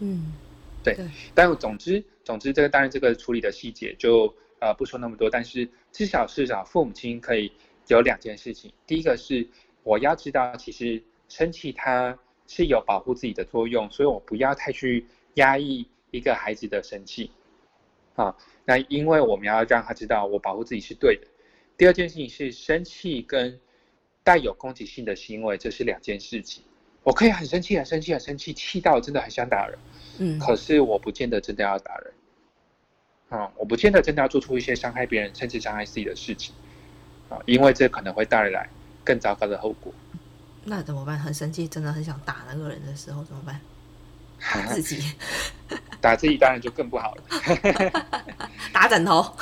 [0.00, 0.34] 嗯，
[0.82, 0.94] 对。
[0.94, 7.52] 对，但总之总之这个当然这个处理的细节就呃不说那么多，但是至少至少父母亲可以
[7.88, 9.46] 有两件事情，第一个是
[9.82, 17.30] 我要知道其实生气它是有保护自己的作用，所以我不要太去压抑一个孩子的生气，
[18.14, 18.34] 啊。
[18.64, 21.26] 那因为我们要让他知道我保护自己是对的。
[21.78, 23.58] 第二件事情是生气跟
[24.22, 26.64] 带有攻击性的行为，这是两件事情。
[27.02, 29.78] 我可以很生气、很生气、很生气，气到真的很想打人。
[30.18, 32.12] 嗯，可是我不见得真的要打人。
[33.30, 36.54] 啊，我不见得真的要做出一些伤害别人甚至伤害自己的事情。
[37.28, 38.68] 啊，因为这可能会带来
[39.04, 39.92] 更糟糕的后果。
[40.64, 41.18] 那怎么办？
[41.18, 43.60] 很生气，真的很想打那个人的时候怎么办？
[44.40, 45.14] 打自己。
[46.00, 47.24] 打自己当然就更不好了。
[48.72, 49.34] 打枕头。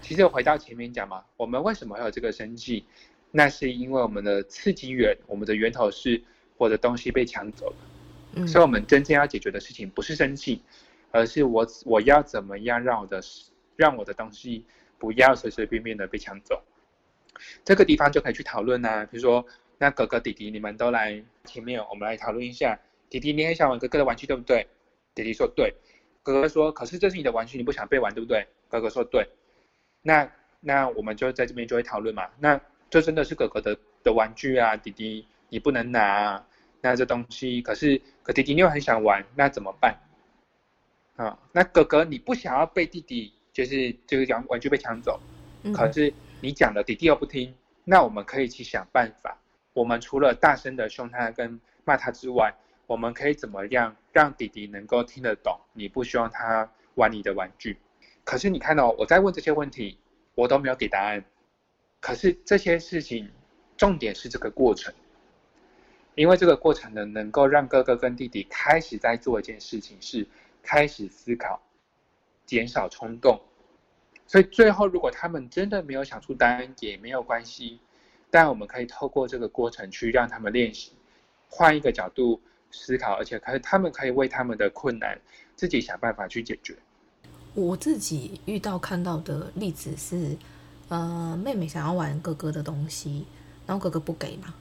[0.00, 2.86] 其实回到前面讲嘛，我们为什么会有这个生气？
[3.32, 6.22] 那是因为我们的刺激源，我们的源头是
[6.56, 7.76] 我的东西被抢走了。
[8.34, 8.46] 嗯。
[8.46, 10.62] 所以，我们真正要解决的事情不是生气，
[11.10, 13.20] 而是我我要怎么样让我的
[13.76, 14.64] 让我的东西
[14.98, 16.62] 不要随随便便的被抢走。
[17.64, 19.44] 这个地方就可以去讨论啊，比如说，
[19.78, 22.80] 那哥哥弟弟你们都来前面，我们来讨论一下。
[23.08, 24.66] 弟弟，你很想玩哥哥的玩具，对不对？
[25.14, 25.74] 弟弟说对，
[26.22, 28.46] 哥哥说，可是这是你的玩具，你不想被玩，对不对？
[28.68, 29.28] 哥哥说对，
[30.02, 32.28] 那那我们就在这边就会讨论嘛。
[32.40, 36.46] 那这真的是哥哥的的玩具啊，弟弟你不能拿啊。
[36.80, 39.98] 那这东西可是可弟弟你又很想玩，那怎么办？
[41.16, 45.18] 啊，那哥哥你不想要被弟弟就是这个讲玩具被抢走，
[45.74, 47.54] 可是你讲了弟弟又不听，
[47.84, 49.36] 那我们可以去想办法。
[49.72, 52.54] 我们除了大声的凶他跟骂他之外，
[52.86, 55.58] 我们可以怎么样让弟弟能够听得懂？
[55.72, 57.78] 你不希望他玩你的玩具，
[58.22, 59.98] 可是你看到我在问这些问题，
[60.34, 61.24] 我都没有给答案。
[62.00, 63.28] 可是这些事情，
[63.76, 64.94] 重点是这个过程，
[66.16, 70.26] 因为这个过程呢，能够让哥哥跟弟弟开始在做一件事情，是
[70.60, 71.62] 开始思考，
[72.44, 73.40] 减少冲动。
[74.26, 77.78] 所以最后，如果他们真的没有想出答案，也没有关系，
[78.30, 80.90] 但我们可以透过这个过程去让他们练习，
[81.48, 82.40] 换一个角度。
[82.72, 85.18] 思考，而且可以，他们可以为他们的困难
[85.54, 86.76] 自己想办法去解决。
[87.54, 90.36] 我自己遇到看到的例子是，
[90.88, 93.24] 呃，妹妹想要玩哥哥的东西，
[93.64, 94.52] 然后哥哥不给嘛，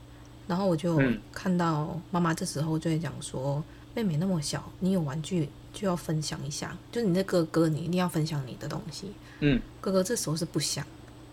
[0.48, 9.12] 然后我就看到妈妈这时候就会讲说，妹妹那么小，你有玩具就要分享一下，就是你的哥哥，你一定要分享你的东西。
[9.40, 10.86] 嗯，哥哥这时候是不想，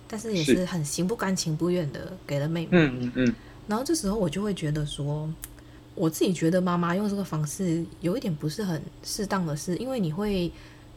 [0.08, 2.68] 但是也是很心不甘情不愿的给了妹妹。
[2.72, 3.34] 嗯嗯嗯，
[3.66, 5.28] 然后这时候我就会觉得说。
[5.94, 10.50] 我自己觉得妈妈用这个方式有一点不是很适当的是，因为你会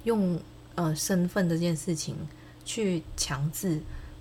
[0.05, 0.39] 用
[0.75, 2.15] 呃身份这件事情
[2.63, 3.77] 去强制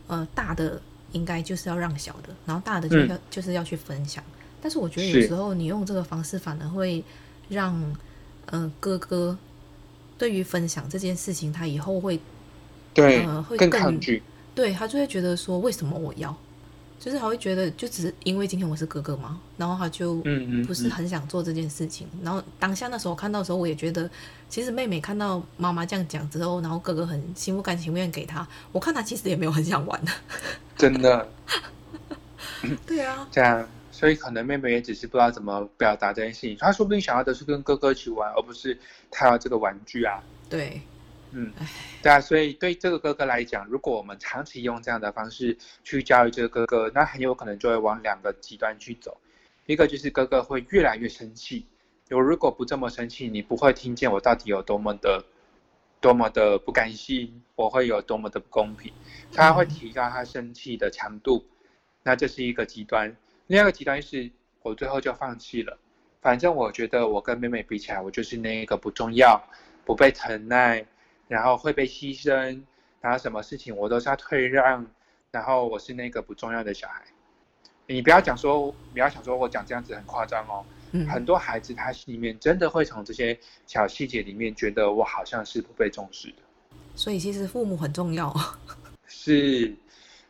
[0.08, 0.82] 呃大的
[1.14, 4.22] 应该就是要让小的，然后大的就要、嗯、就是要去分享。
[4.60, 7.02] 但是我觉得有时候你用这个方式反而会
[7.48, 7.74] 让
[8.46, 9.36] 呃哥哥
[10.18, 12.20] 对于分享这件事情，他以后会
[12.92, 14.22] 对呃会更，更抗拒，
[14.54, 16.36] 对他就会觉得说为什么我要？
[17.04, 20.14] 就是他会觉得，就只是因为今天我是哥哥嘛，然后他就
[20.66, 22.06] 不是很想做这件事情。
[22.06, 24.08] 嗯嗯嗯、然后当下那时候看到的时候，我也觉得，
[24.48, 30.12] 其实妹妹看到妈妈这样讲之后，然后哥哥很心不甘情不愿给他，我看他其实也没有很想玩的。
[30.78, 31.28] 真的。
[32.86, 33.28] 对啊。
[33.30, 36.56] 这样，所以可能妹妹也只是不知道怎么表达这件事情。
[36.58, 38.78] 她说不定想要的是跟哥哥一起玩，而不是
[39.10, 40.22] 他要这个玩具啊。
[40.48, 40.80] 对。
[41.36, 41.52] 嗯，
[42.00, 49.20] 对啊，所以对这个哥哥来讲，如果我们长期用这样的方式去教育这个哥哥，那很有可能就会往两个极端去走。
[49.66, 51.66] 一个就是哥哥会越来越生气，
[52.10, 55.24] 我如果不这么生气，你不会听见我到底有多么的、
[56.00, 58.92] 多么的不甘心，我会有多么的不公平。
[59.32, 61.44] 他会提高他生气的强度，
[62.04, 63.16] 那这是一个极端。
[63.48, 64.30] 另外一个极端是
[64.62, 65.76] 我最后就放弃了，
[66.20, 69.42] 反正我觉得我跟妹妹比起来，我就是那一个不重要、
[69.84, 70.86] 不被疼爱。
[71.28, 72.62] 然后会被牺牲，
[73.00, 74.86] 然后什么事情我都是要退让，
[75.30, 77.02] 然后我是那个不重要的小孩。
[77.86, 80.64] 你不要讲说，不要想说我讲这样子很夸张哦。
[80.92, 81.06] 嗯。
[81.06, 86.36] 很多孩子他心里面真的会从这些小细节里面觉得我好像是不被重视的。
[86.94, 88.34] 所以其实父母很重要。
[89.06, 89.74] 是，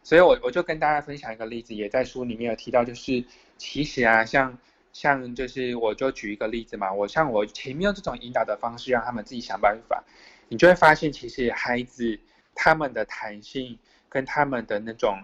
[0.02, 3.24] 所以我我就跟大家分享一个例子，也在书里面有提到，就是
[3.56, 4.58] 其实啊，像
[4.92, 10.02] 像就是我就举一个例子嘛，我像我前面用这种引导的方式，让他们自己想办法。
[10.48, 12.18] 你就会发现，其实孩子
[12.54, 13.78] 他们的弹性
[14.08, 15.18] 跟他们的那种，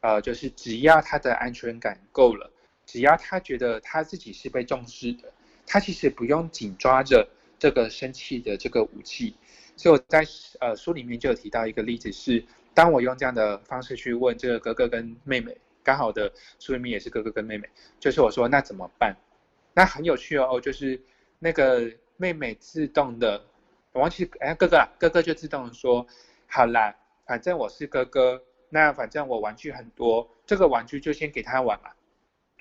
[0.00, 2.50] 呃，就是只要他的安全感够了，
[2.84, 5.32] 只要他觉得他自己是被重视的，
[5.66, 7.26] 他其实不用紧抓着
[7.58, 9.34] 这个生气的这个武器。
[9.76, 10.24] 所以我在
[10.60, 19.16] 呃书里面就有提到一个例子是，当我用这样的方式去问这个哥哥跟妹妹，刚好的书里面也是哥哥跟妹妹，就是我说那怎么办？
[19.74, 21.00] 那很有趣哦，就是
[21.38, 23.42] 那个妹妹自动的。
[23.96, 26.06] 我忘记哎，哥哥，哥哥就自动说，
[26.46, 26.94] 好啦，
[27.26, 31.88] 反正我是哥哥，那反正我玩具很多，这个玩具就先给他玩嘛，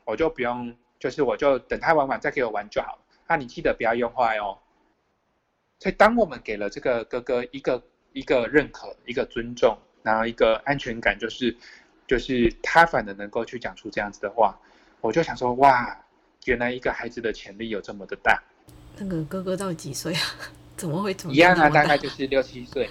[0.06, 2.98] 我就不用，就是我就等他玩完再给我玩就好。
[3.28, 4.58] 那你记得不要用坏哦。
[5.78, 11.54] 所以当我们给了这个哥哥一个一个认可、一个尊重，然后一个安全感，就是
[12.08, 14.58] 就是他反而能够去讲出这样子的话，
[15.02, 16.02] 我就想说，哇，
[16.46, 18.42] 原来一个孩子的潜力有这么的大。
[18.98, 20.22] 那个哥哥到几岁啊？
[20.78, 21.70] 怎么会怎么一样啊？
[21.70, 22.90] 大概就是六七岁。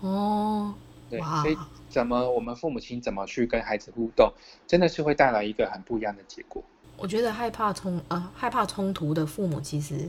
[0.00, 0.74] 哦，
[1.08, 1.56] 对，所以
[1.88, 4.32] 怎么我们父母亲怎么去跟孩子互动，
[4.66, 6.62] 真的是会带来一个很不一样的结果。
[6.96, 10.08] 我觉得害怕冲呃害怕冲突的父母，其实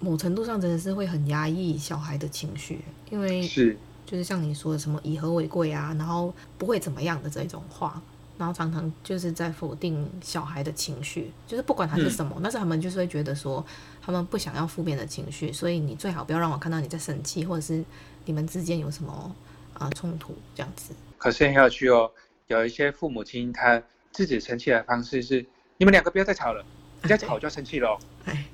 [0.00, 2.80] 某程度上真的是会很压抑小孩的情绪，
[3.10, 8.00] 因为是就是像你说的什么以和为贵啊，然后不会怎么样的这种话。
[8.38, 13.64] 然后常常就是在否定小孩的情绪，就是不管他是什么，嗯、但是他们就是会觉得说，
[14.02, 17.82] 他们不想要负面的情绪，所以你最好不要让我看到你在生气，或者是
[18.24, 19.34] 你们之间有什么
[19.74, 20.92] 啊、呃、冲突这样子。
[21.16, 22.10] 可是很有趣哦，
[22.48, 25.44] 有一些父母亲他自己生气的方式是，
[25.78, 26.64] 你们两个不要再吵了，
[27.02, 27.98] 你再吵我就要生气了。
[28.26, 28.44] 哎，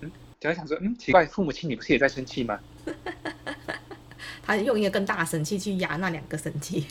[0.00, 2.58] 嗯，就会想说，嗯，奇怪，父母亲你不是也在生气吗？
[4.44, 6.86] 他用一个更大的生气去压那两个生气。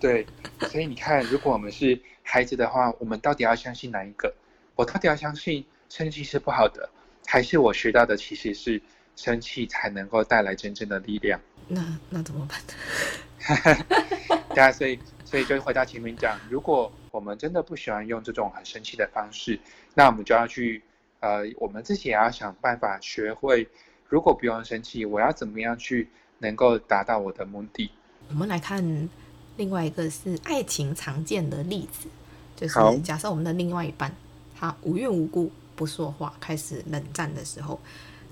[0.00, 0.26] 对，
[0.60, 4.34] 所以你看，如果我们是孩子的话，我们到底要相信哪一个？
[4.74, 6.88] 我到底要相信生气是不好的，
[7.26, 8.80] 还是我学到的其实是
[9.14, 11.38] 生气才能够带来真正的力量？
[11.68, 12.58] 那那怎么办？
[14.54, 19.60] 对啊，所以所以就回到前面讲，如果我们真的不喜欢用这种很生气的方式，
[19.94, 20.82] 那我们就要去
[21.20, 23.68] 呃，我们自己也要想办法学会，
[24.08, 26.08] 如果不用生气，我要怎么样去
[26.38, 27.90] 能够达到我的目的？
[28.30, 29.08] 我们来看。
[29.56, 32.08] 另外一个是爱情常见的例子，
[32.56, 34.14] 就是假设我们的另外一半
[34.58, 37.78] 他无缘无故不说话，开始冷战的时候，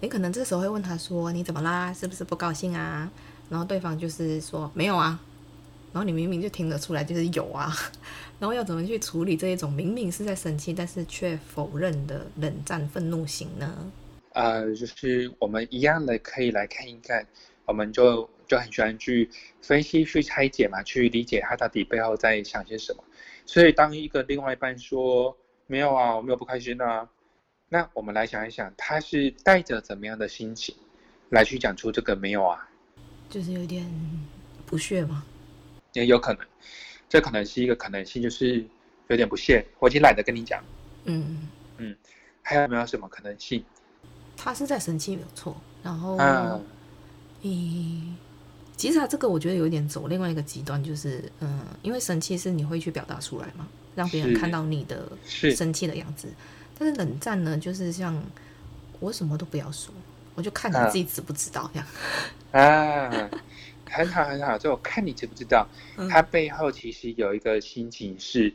[0.01, 1.93] 你可能这时候会问他说：“你怎么啦？
[1.93, 3.11] 是不是不高兴啊？”
[3.51, 5.21] 然后对方就是说：“没有啊。”
[5.93, 7.75] 然后你明明就听得出来就是有啊。
[8.39, 13.75] 然后要怎么去处理这一种明明是在生气，但是却否认的冷战愤怒型呢？
[14.35, 17.27] 呃，就是我们一样的可以来看一看，
[17.65, 18.29] 我们就。
[18.49, 19.31] 就很喜欢去
[19.61, 23.05] 分析、去拆解嘛，去理解他到底背后在想些什么。
[23.45, 25.37] 所以，当一个另外一半说
[25.69, 27.09] “没有啊，我没有不开心啊”，
[27.69, 30.75] 那我们来想一想，他是带着怎么样的心情
[31.29, 32.69] 来去讲出这个“没有啊”？
[33.29, 33.87] 就是有点
[34.65, 35.25] 不屑吗？
[35.93, 36.47] 也有可能，
[37.09, 38.65] 这可能是一个可能性，就是
[39.09, 39.65] 有点不屑。
[39.79, 40.65] 我已经懒得跟你讲。
[41.05, 41.95] 嗯嗯，
[42.43, 43.63] 还有没有什么可能性？
[44.37, 45.55] 他是在生气，没有错。
[45.83, 46.65] 然后，嗯。
[47.43, 48.17] 嗯
[48.79, 56.29] 其实他这个我觉得有点走另外一个极端，就是嗯，因为生气是你会去表达出来嘛，让别人看到你的生气的样子。
[56.29, 56.35] 是
[56.79, 58.17] 但是冷战呢，就是像
[59.01, 59.93] 我什么都不要说，
[60.37, 61.89] 我就看你自己知不知道这样。
[62.53, 63.31] 啊，
[63.91, 65.67] 很好很好，就我看你知不知道，
[66.09, 68.55] 它背后其实有一个心情是，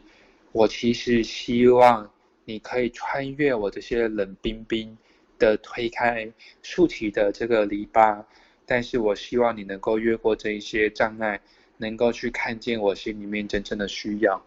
[0.53, 2.09] 我其实希望
[2.45, 4.97] 你可以穿越我这些冷冰冰
[5.37, 6.31] 的推开
[6.61, 8.23] 竖起的这个篱笆，
[8.65, 11.39] 但是我希望你能够越过这一些障碍，
[11.77, 14.41] 能够去看见我心里面真正的需要。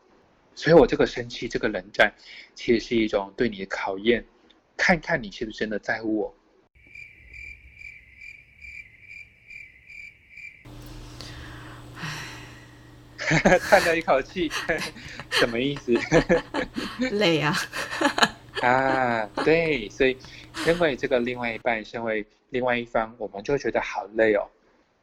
[0.55, 2.15] 所以我这个生气，这个冷战，
[2.55, 4.25] 其实是一种对你的考验，
[4.77, 6.35] 看看你是不是真的在乎我。
[11.99, 14.51] 唉， 叹了一口气，
[15.31, 15.93] 什么意思？
[17.13, 17.55] 累啊！
[18.63, 20.17] 啊，对，所以
[20.55, 24.49] 身为这个另外一半，身为另外一方，我们就觉得好累哦。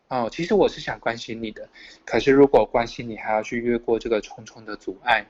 [0.09, 1.67] 哦，其实我是想关心你的，
[2.05, 5.25] 可是如果关心你还要去越过这个重重的阻碍。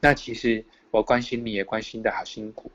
[0.00, 2.70] 那其实我关心你也关心的好辛苦，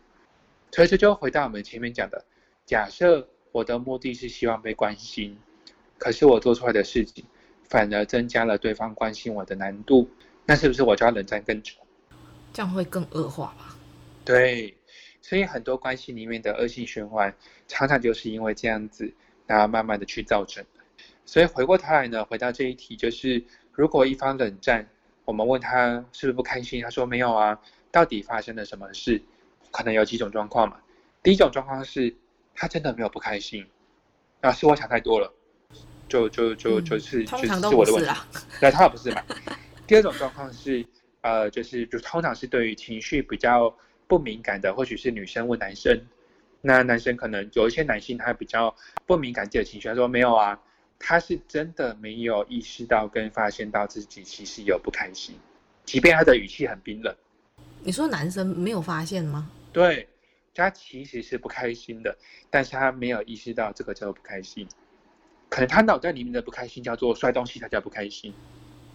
[0.72, 2.26] 所以这就回到我们前面讲的，
[2.66, 5.38] 假设我的目的是希望被关心，
[5.98, 7.24] 可是我做出来的事情
[7.66, 10.10] 反而增加了对方关心我的难度，
[10.46, 11.76] 那是不是我就要冷战更久？
[12.52, 13.78] 这样会更恶化吧？
[14.26, 14.76] 对，
[15.22, 17.34] 所以很多关系里面的恶性循环，
[17.68, 19.14] 常常就是因为这样子，
[19.48, 20.66] 然后慢慢的去造成。
[21.26, 24.88] 所以回过头来呢，回到这一题，就是如果一方冷战。
[25.26, 27.62] 我们问他是不是不开心，他说没有啊。
[27.92, 29.22] 到底发生了什么事？
[29.70, 30.78] 可能有几种状况嘛。
[31.22, 32.16] 第一种状况是
[32.56, 33.64] 他真的没有不开心，
[34.42, 35.32] 啊，是我想太多了，
[36.08, 38.12] 就就就就是、嗯、就是我的问题。
[38.60, 39.22] 对，他也不是嘛。
[39.86, 40.84] 第二种状况是
[41.22, 43.72] 呃，就是就通常是对于情绪比较
[44.10, 46.02] 不敏感的，或许是女生问男生，
[46.62, 50.60] 那男生可能有一些男性他比较不敏感自己的情绪，他说没有啊。
[51.02, 55.34] 他是真的没有意识到跟发现到自己其实有不开心，
[55.86, 57.16] 即便他的语气很冰冷。
[57.82, 59.50] 你说男生没有发现吗？
[59.72, 60.10] 对，
[60.54, 62.18] 他其实是不开心的，
[62.50, 64.68] 但是他没有意识到这个叫做不开心。
[65.48, 68.34] 可能他脑袋里面的不开心叫做摔东西，他叫不开心。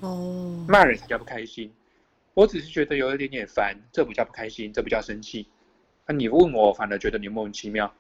[0.01, 1.73] 哦，骂人才叫不开心。
[2.35, 5.49] 我只是觉得有一点点烦，这不叫不开心，这不叫生气。
[6.07, 7.95] 那你问我，反而觉得你莫名其妙。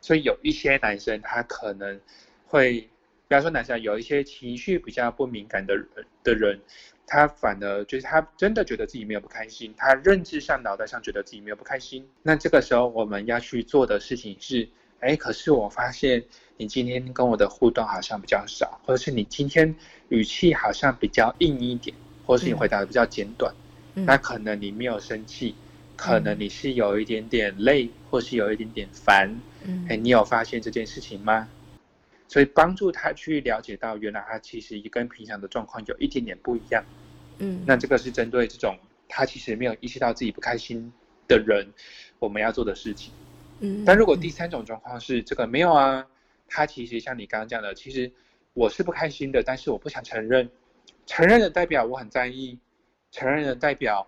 [0.00, 2.00] 所以有一些男生他可能
[2.46, 2.88] 会。
[3.28, 5.74] 比方说，男生有一些情绪比较不敏感的
[6.22, 6.60] 的人，
[7.08, 12.08] 他反而就是他真的觉得自己没有不开心，他认知上、脑袋上觉得自己没有不开心。
[12.22, 14.68] 那这个时候，我们要去做的事情是：
[15.00, 16.22] 哎，可是我发现
[16.56, 19.74] 你今天跟我的互动好像比较少，或者是你今天
[20.08, 21.96] 语气好像比较硬一点，
[22.26, 23.54] 或是你回答的比较简短。
[23.94, 25.54] 嗯、那可能你没有生气，
[25.96, 29.34] 可能你是有一点点累，或是有一点点烦。
[29.88, 31.48] 哎，你有发现这件事情吗？
[32.28, 36.84] 所以帮助他去了解到，原来他其实也跟平常的状况有一点点不一样。
[37.38, 38.76] 嗯，那这个是针对这种
[39.08, 40.92] 他其实没有意识到自己不开心
[41.26, 41.66] 的人，
[42.18, 43.12] 我们要做的事情。
[43.60, 46.06] 嗯，但如果第三种状况是这个没有啊，
[46.48, 48.12] 他其实像你刚刚讲的，其实
[48.52, 50.50] 我是不开心的，但是我不想承认。
[51.06, 52.58] 承认的代表我很在意，
[53.10, 54.06] 承认的代表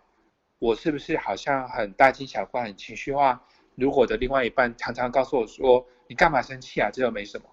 [0.58, 3.42] 我是不是好像很大惊小怪、很情绪化？
[3.76, 6.90] 如果我的另外一半常常告诉我说：“你干嘛生气啊？
[6.92, 7.44] 这又没什么。”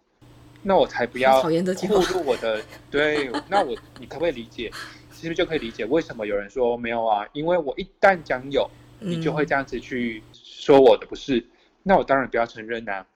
[0.64, 4.72] 那我才不要暴露我的对，那我你可不可以理解？
[5.12, 7.28] 是不是就可以理解为什么有人说没有啊？
[7.34, 8.68] 因为我一旦讲有，
[9.00, 11.46] 你就会这样子去说我的不是，嗯、
[11.84, 13.08] 那我当然不要承认呐、啊。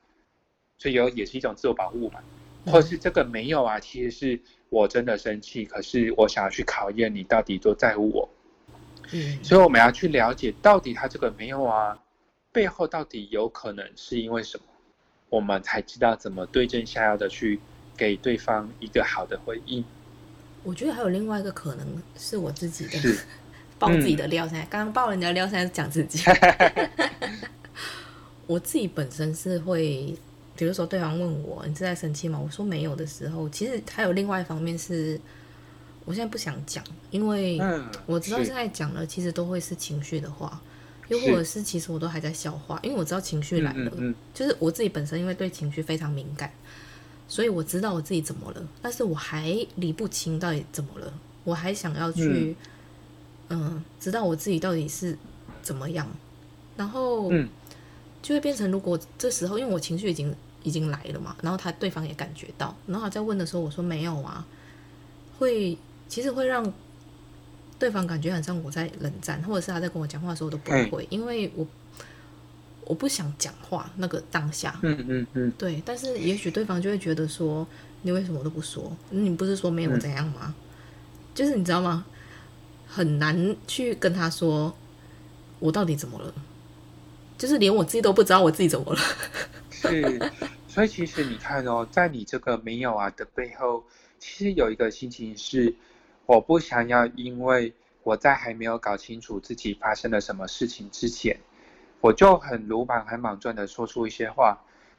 [0.77, 2.21] 所以有也是一种自我保护嘛，
[2.67, 4.39] 或者是这个没有啊，其实是
[4.69, 8.29] 我真的生气，可是我想要去考验你到底多在乎我。
[9.11, 11.97] 嗯，所以我们要去了解到底他这个没有啊，
[12.51, 14.63] 背后到底有可能是因为什么？
[15.29, 17.59] 我们才知道怎么对症下药的去
[17.95, 19.85] 给对方一个好的回应。
[20.63, 23.19] 我觉得还有另外一个可能是我自己的，是
[23.77, 24.47] 爆自己的料。
[24.47, 26.23] 现在刚刚爆人家料，现在讲自己。
[28.47, 30.15] 我自己本身是会，
[30.59, 32.37] 比如说对方问我你是在生气吗？
[32.37, 35.17] 我说没有的时候，其实还有另外一方面是，
[36.03, 37.57] 我现在不想讲，因为
[38.05, 40.61] 我知道现在讲了，其实都会是情绪的话。
[41.07, 46.51] 又或者是，其实我都还在消化，因为我知道情绪来了，嗯嗯嗯，就是我自己本身因为对情绪非常敏感，
[47.27, 51.11] 所以我知道我自己怎么了，但是我还理不清到底怎么了，
[51.45, 52.55] 我还想要去，
[53.47, 55.17] 嗯，呃、知道我自己到底是
[55.63, 56.07] 怎么样，
[56.77, 57.31] 然后，
[58.21, 64.45] 就会变成如果这时候，因为我情绪已经已经来了嘛，然后他对方也感觉到，然后他在问的时候，我说没有啊，
[65.37, 66.73] 会其实会让。
[67.79, 71.65] 对方感觉很像我在冷战，或者是他在跟我讲话的时候我都不会，因为我
[72.83, 75.81] 我不想讲话那个当下，嗯嗯嗯，对。
[75.85, 77.65] 但是也许对方就会觉得说，
[78.01, 78.91] 你为什么都不说？
[79.11, 80.53] 你不是说没有怎样吗？
[81.33, 82.03] 就是你知道吗？
[82.85, 84.75] 很难去跟他说
[85.59, 86.33] 我到底怎么了，
[87.37, 88.99] 就是连我自己都不知道我自己怎么了。
[89.79, 90.19] 是，
[90.67, 93.83] 所以其实你看哦， 在你这个没有啊的背后，
[94.17, 95.73] 其实有一个心情是，
[96.25, 97.73] 我不想要因为
[98.03, 101.39] 我在还没有搞清楚自己发生了什么事情之前，
[102.01, 104.57] 我就很鲁莽、很莽撞的说出一些话，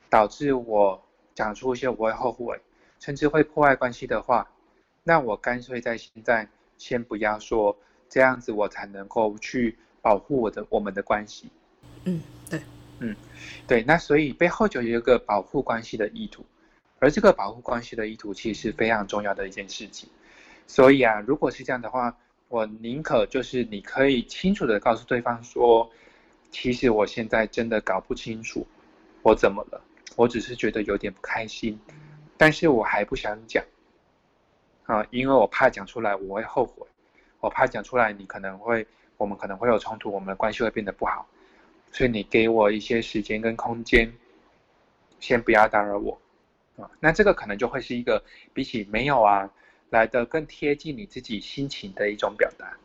[0.09, 1.03] 导致我
[1.35, 2.59] 讲出一些我会后悔，
[2.99, 4.51] 甚至会破坏关系的话。
[5.03, 7.77] 那我干脆在现在先不要说，
[8.09, 11.51] 这样子我才能够去保护我的我们的关系。
[12.05, 12.61] 嗯，对，
[13.01, 13.17] 嗯，
[13.67, 13.83] 对。
[13.83, 16.45] 那所以背后就有一个保护关系的意图，
[16.99, 20.09] 而这个保护关系的意图其实是非常重要的一件事情。
[20.67, 22.17] 所以啊，如果是这样的话，
[22.49, 25.91] 我宁可就是你可以清楚的告诉对方说，
[26.51, 28.67] 其实我现在真的搞不清楚
[29.23, 29.81] 我怎么了，
[30.17, 31.79] 我只是觉得有点不开心，
[32.37, 33.65] 但是我还不想讲。
[34.85, 36.87] 啊，因为我怕讲出来我会后悔，
[37.39, 38.87] 我怕讲出来你可能会，
[39.17, 41.29] 我们可能会有冲突，我们的关系会变得不好，
[41.93, 44.13] 所以你给我一些时间跟空间，
[45.19, 46.21] 先不要打扰我，
[46.77, 48.23] 啊，那这个可能就会是一个
[48.55, 49.51] 比起没有啊
[49.91, 52.77] 来的更贴近你自己心情的一种表达。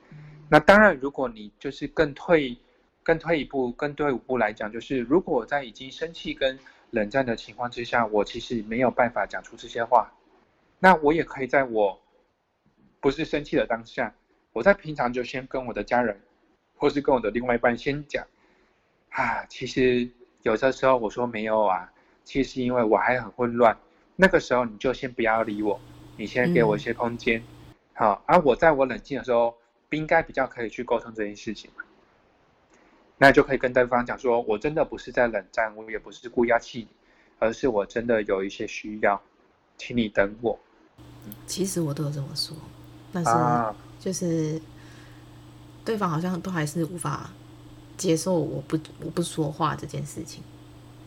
[0.49, 2.57] 那当然，如果你就是更退，
[3.03, 6.57] 更退一步，更退五步来讲，就是如果我在已经生气跟
[6.91, 10.11] 冷战的情况之下，我其实没有办法讲出这些话。
[10.79, 11.99] 那我也可以在我
[12.99, 14.13] 不是生气的当下，
[14.53, 16.19] 我在平常就先跟我的家人，
[16.75, 18.25] 或是跟我的另外一半先讲，
[19.15, 20.09] 啊，其实
[20.43, 21.91] 有的时候我说没有啊，
[22.23, 23.77] 其实因为我还很混乱，
[24.15, 25.79] 那个时候你就先不要理我，
[26.17, 27.45] 你先给我一些空间，嗯、
[27.93, 29.55] 好，而、啊、我在我冷静的时候，
[29.89, 31.83] 不应该比较可以去沟通这件事情嘛，
[33.17, 36.87] 那就可以跟对方讲说，我真的不是在冷战，我也不是故意要气你，
[37.39, 39.21] 而是我真的有一些需要。
[39.77, 40.57] 请你等我。
[41.45, 42.55] 其实我都有这么说，
[43.11, 43.31] 但是
[43.99, 44.61] 就是
[45.83, 47.29] 对方好像都还是无法
[47.97, 50.43] 接受我不我不说话这件事情。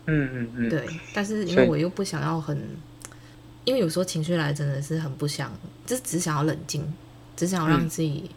[0.06, 0.68] 嗯嗯嗯。
[0.68, 2.58] 对，但是因为我又不想要很，
[3.64, 5.52] 因为有时候情绪来真的是很不想，
[5.86, 6.92] 就是只想要冷静，
[7.36, 8.30] 只想要让自己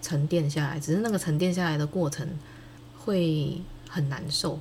[0.00, 0.80] 沉淀下来，嗯。
[0.80, 2.28] 只是那个沉淀下来的过程
[2.98, 4.58] 会很难受。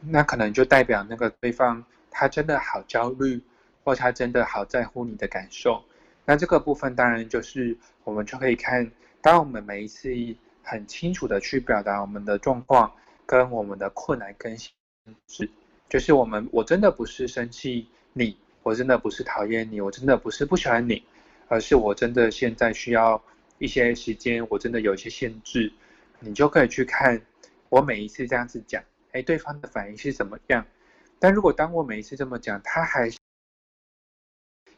[0.00, 3.40] 那可能就代表那个对方他真的好焦虑。
[3.86, 5.80] 或他真的好在乎你的感受，
[6.24, 8.90] 那这个部分当然就是我们就可以看，
[9.22, 10.12] 当我们每一次
[10.68, 12.92] 很清楚的去表达我们的状况
[13.24, 14.72] 跟我们的困难跟心
[15.28, 15.48] 事，
[15.88, 21.04] 就是我们我真的不是生气你，我真的不是讨厌你，我真的不是不喜欢你，
[21.46, 23.22] 而是我真的现在需要
[23.58, 25.72] 一些时间，我真的有一些限制，
[26.18, 27.22] 你就可以去看
[27.68, 30.66] 我每一次这样子讲，哎，对方的反应是怎么样？
[31.20, 33.16] 但如果当我每一次这么讲，他还是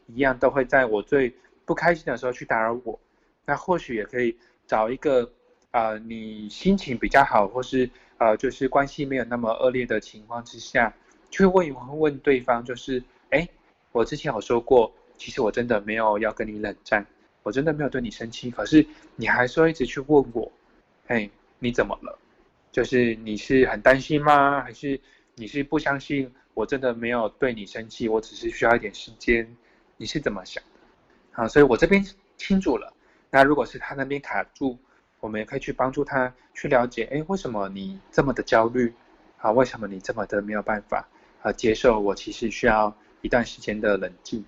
[0.05, 1.35] 一样都会在我最
[1.65, 2.99] 不开心的时候去打扰我，
[3.43, 4.37] 那或许也可以
[4.67, 5.31] 找一个，
[5.71, 10.93] 呃，你心情比较好，或是呃，就是关系没有那么恶劣的情况之下，
[11.29, 13.47] 去问一问对方，就是，哎，
[13.91, 17.05] 我之前有说过，其实我真的没有要跟你冷战，
[17.43, 20.51] 我真的没有对你生气，可是你还说一直去问我，
[21.07, 22.17] 哎，你怎么了？
[22.71, 24.61] 就是你是很担心吗？
[24.61, 24.99] 还是
[25.35, 28.09] 你是不相信我真的没有对你生气？
[28.09, 29.47] 我只是需要一点时间。
[29.97, 30.79] 你是怎么想的？
[31.31, 32.03] 好，所以我这边
[32.37, 32.93] 清楚了。
[33.29, 34.77] 那如果是他那边卡住，
[35.19, 38.93] 我们也可以去帮助他去了解，哎，为什么你这么的焦虑？
[39.37, 41.07] 啊，为什么你这么的没有办法
[41.41, 41.99] 啊接受？
[41.99, 44.43] 我其实需要一段时间的冷静。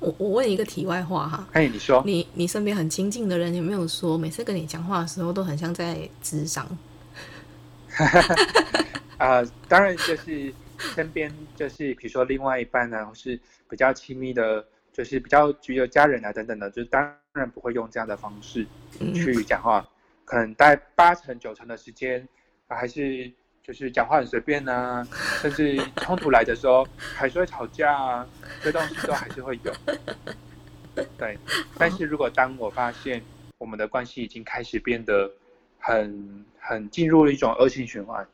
[0.00, 6.66] 我我问一个题外话哈，哎，你说，你你身边很亲近的人有没有说，每次跟你讲话的时候都很像在咨商？
[9.18, 13.38] 啊，当然就是身边就是比如说另外一半啊，或是
[13.68, 14.64] 比较亲密的。
[14.92, 18.66] 就是比较具有家人啊等等的，就是当然不会用这样的方式
[19.14, 19.86] 去讲话，
[20.26, 22.28] 可能大概八成九成的时间，
[22.68, 25.02] 还是就是讲话很随便啊，
[25.40, 28.28] 甚至冲突来的时候还是会吵架啊，
[28.62, 29.72] 这东西都还是会有。
[31.16, 31.38] 对，
[31.78, 33.22] 但是如果当我发现
[33.56, 35.32] 我们的关系已经开始变得
[35.78, 38.26] 很很进入了一种恶性循环，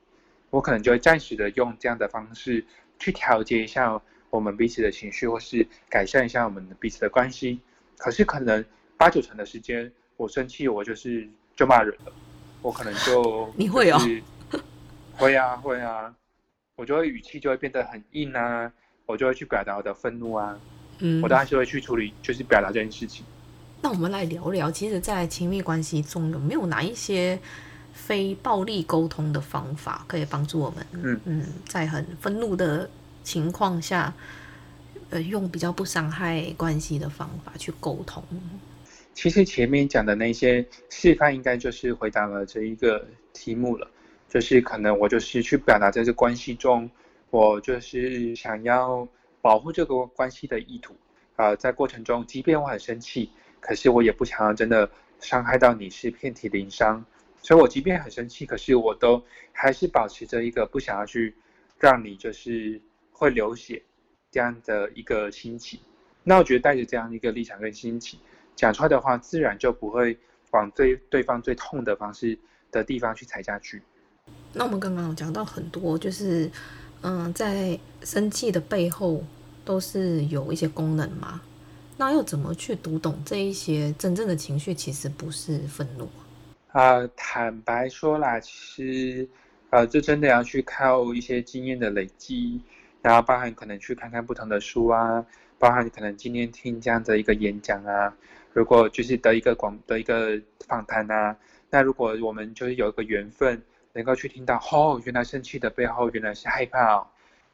[0.50, 2.64] 我可能就会暂时的用这样的方式
[2.98, 4.00] 去调节一下。
[4.30, 7.60] 我们彼此的情绪，或是改善一下我们彼此的关系。
[7.98, 8.64] 可是可能
[8.96, 12.12] 八九成的时间，我生气，我就是就骂人了。
[12.60, 13.98] 我可能就 你会哦，
[15.16, 16.14] 会啊会啊，
[16.76, 18.70] 我就会语气就会变得很硬啊，
[19.06, 20.58] 我就会去表达我的愤怒啊。
[20.98, 23.24] 嗯，我当然就会去处理，就是表达这件事情。
[23.80, 27.38] 那我们来聊聊，其实，在亲密关系中有没有哪一些
[27.92, 30.86] 非暴力沟通的方法，可以帮助我们？
[30.92, 32.88] 嗯嗯，在很愤怒的。
[33.24, 34.12] 情况下，
[35.10, 38.20] 呃，用比较不伤害关系的方法去沟通。
[39.14, 43.90] 其实前面讲的那些示范，应该就是回答了这一个题目了。
[44.28, 46.90] 就是可能我就是去表达在这关系中，
[47.28, 49.06] 我就是想要
[49.42, 50.96] 保护这个关系的意图。
[51.36, 54.90] 呃，在过程中，即便我很生气，可是我也不想要真的
[55.20, 57.04] 伤害到你，是遍体鳞伤。
[57.42, 61.34] 所以我即便很生气，可是我都还是保持着一个不想要去
[61.78, 63.82] 让你就是会流血
[64.30, 65.78] 这样的一个心情。
[66.22, 68.18] 那我觉得带着这样一个立场跟心情
[68.56, 70.16] 讲出来的话，自然就不会
[70.50, 72.38] 往最对方最痛的方式
[72.70, 73.82] 的地方去踩下去。
[74.52, 76.50] 那我们刚刚有讲到很多，就是
[77.00, 79.22] 嗯，在生气的背后
[79.64, 81.40] 都是有一些功能嘛。
[81.96, 84.72] 那要怎么去读懂这一些真正的情绪？
[84.74, 86.08] 其实不是愤怒。
[86.68, 88.50] 啊，坦白说啦，其
[89.20, 89.28] 实，
[89.70, 92.60] 呃，这真的要去靠一些经验的累积，
[93.02, 95.24] 然后包含可能去看看不同的书啊，
[95.58, 98.16] 包含可能今天听这样的一个演讲啊，
[98.52, 101.36] 如果就是得一个广的一个访谈啊，
[101.70, 107.06] 那如果我们就是有一个缘分，能够去听到，哦，原来生气的背后原来是害怕，哦，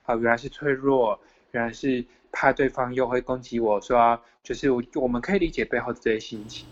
[0.05, 1.19] 啊，原来是脆弱，
[1.53, 6.67] 原来是怕对方又会攻击我，说就是我们可以理解背后的这些心情，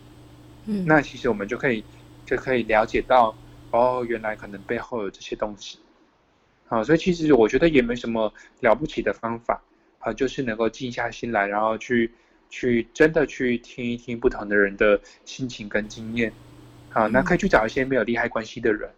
[0.67, 1.85] 嗯，那其实我们就可以。
[2.27, 3.33] 就可以了解到，
[3.71, 5.79] 哦，原来可能背后有这些东西，
[6.67, 9.63] 好，所以其实我觉得也没什么了不起的方法，
[10.01, 12.13] 啊，就是能够静下心来，然后去
[12.51, 16.33] 去真的去听一听不同的人的心情跟经验，
[16.91, 18.91] 好，那可以去找一些没有利害关系的人，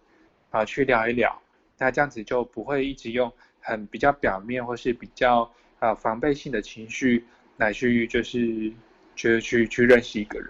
[0.51, 1.41] 啊，去聊一聊，
[1.77, 7.25] 那这样子就不会一直用很比较表面或是比较啊防备性的情绪
[7.57, 8.71] 来去就是
[9.15, 10.49] 就是去去认识一个人。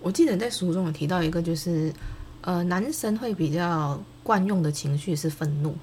[0.00, 1.92] 我记得在书中有提到一个，就是，
[2.40, 5.76] 呃，男生会比较惯用的情绪是愤怒，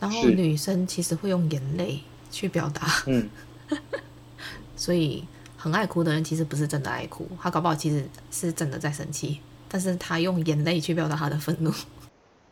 [0.00, 3.04] 然后女生其实会用眼泪去表达。
[3.06, 3.30] 嗯，
[4.74, 5.24] 所以
[5.62, 9.38] 很爱哭的人其实不是真的爱哭，他搞不好其实是真的在生气，
[9.68, 11.72] 但是他用眼泪去表达他的愤怒。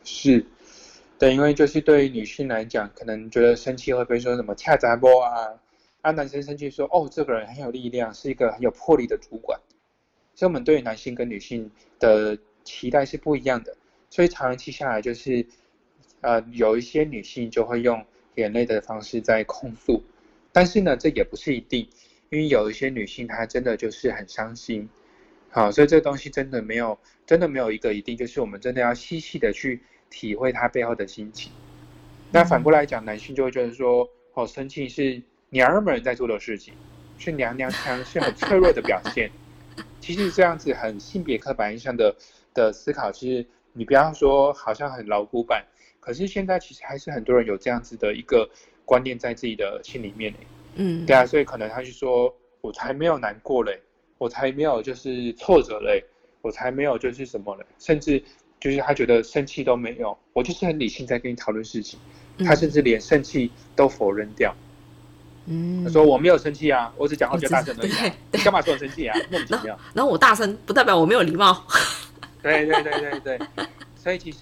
[0.05, 0.47] 是，
[1.19, 5.49] 对，因为就是对于女性来讲，可能觉得生气会被说什么恰杂波啊，
[6.03, 9.59] 啊，男生生气说哦，这个人很有力量，是一个很有魄力的主管。
[10.37, 13.77] 所以我们对于男性跟女性的期待是不一样的，
[14.09, 15.45] 所以长期下来就是，
[16.21, 18.07] 呃，有一些女性就会用
[18.37, 20.01] 眼泪的方式在控诉，
[20.53, 21.89] 但是呢，这也不是一定，
[22.31, 24.89] 因为有一些女性她真的就是很伤心，
[25.51, 31.51] 好，所以这个东西真的没有，真的没有一个一定，就是我们真的要细细的去体会她背后的心情。
[32.31, 36.72] 那反过来讲，男性就会觉得说，哦，生气是娘儿们在做的事情，
[37.18, 39.28] 是娘娘腔，是很脆弱的表现。
[40.01, 42.14] 其实这样子很性别刻板印象的
[42.55, 45.66] 的思考，其实你不要说好像很老古板，
[45.99, 48.49] 可是现在其实还是很多人有这样子的一个
[48.85, 50.33] 观念在自己的心里面。
[50.75, 53.81] 嗯，对啊，所以可能他就说，我才没有难过嘞，
[54.18, 56.05] 我才没有就是挫折嘞，
[56.43, 58.23] 我才没有就是什么嘞，甚至
[58.59, 61.99] 就是他觉得生气都没有，我就是很理性在跟你讨论事情，
[62.39, 64.55] 他甚至连生气都否认掉。
[65.47, 68.14] 嗯，他说我没有生气啊，我只讲话比较大声而已，啊。
[68.33, 69.18] 你干嘛说我生气啊？
[69.31, 69.79] 莫名其妙。
[69.95, 71.66] 然后我大声不代表我没有礼貌。
[72.43, 73.39] 对对对对对。
[73.97, 74.39] 所以其实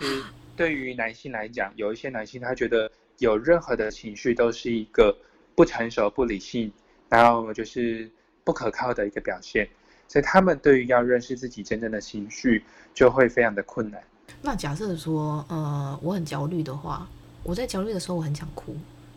[0.56, 5.16] 对于男性来讲，有一些男性他觉得有任何的情绪都是一个
[5.58, 6.72] 不成熟、不理性，
[7.08, 8.08] 然后就是
[8.44, 9.68] 不可靠的一个表现。
[10.06, 12.62] 所以他们对于要认识自己真正的情绪，
[12.94, 14.00] 就会非常的困难。
[14.40, 17.08] 那假设说，呃，我很焦虑的话，
[17.42, 18.76] 我在焦虑的时候，我很想哭。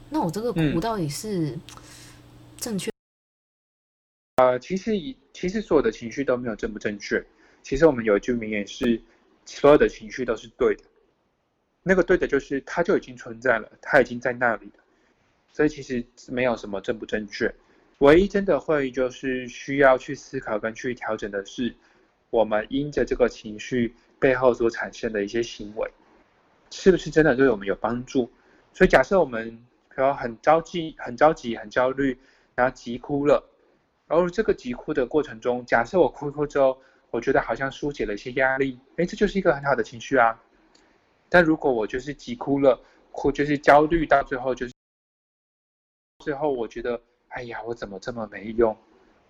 [0.10, 1.56] 那我这个哭到底是
[2.58, 2.90] 正确？
[4.38, 7.24] 呃，其实以其实所有的情绪都没有正不正确。
[7.62, 9.00] 其实我们有一句名言是：
[9.46, 10.84] 所有的情绪都是对的。
[11.84, 14.81] 那个对的就是它就已经存在了，它已经在那里了。
[15.54, 17.54] 所以其实没有什么正不正确。
[18.00, 21.76] 唯一真的会就是需要去思考跟去调整的是，
[22.30, 25.90] 我们因着这个情绪背后所产生的一些行为，
[26.70, 28.30] 是不是真的对我们有帮助？
[28.74, 29.64] 所以假设我们。
[29.94, 32.18] 然后很着急，很着急，很焦虑，
[32.56, 33.44] 然后急哭了。
[34.08, 36.80] 然后这个急哭的过程中，假设我哭哭之后，
[37.12, 40.42] 我觉得好像疏解了一些压力，哎，这就是一个很好的情绪啊。
[41.28, 42.80] 但如果我就是急哭了，
[43.12, 44.74] 哭就是焦虑到最后就是，
[46.22, 48.74] 最后我觉得，哎呀，我怎么这么没用？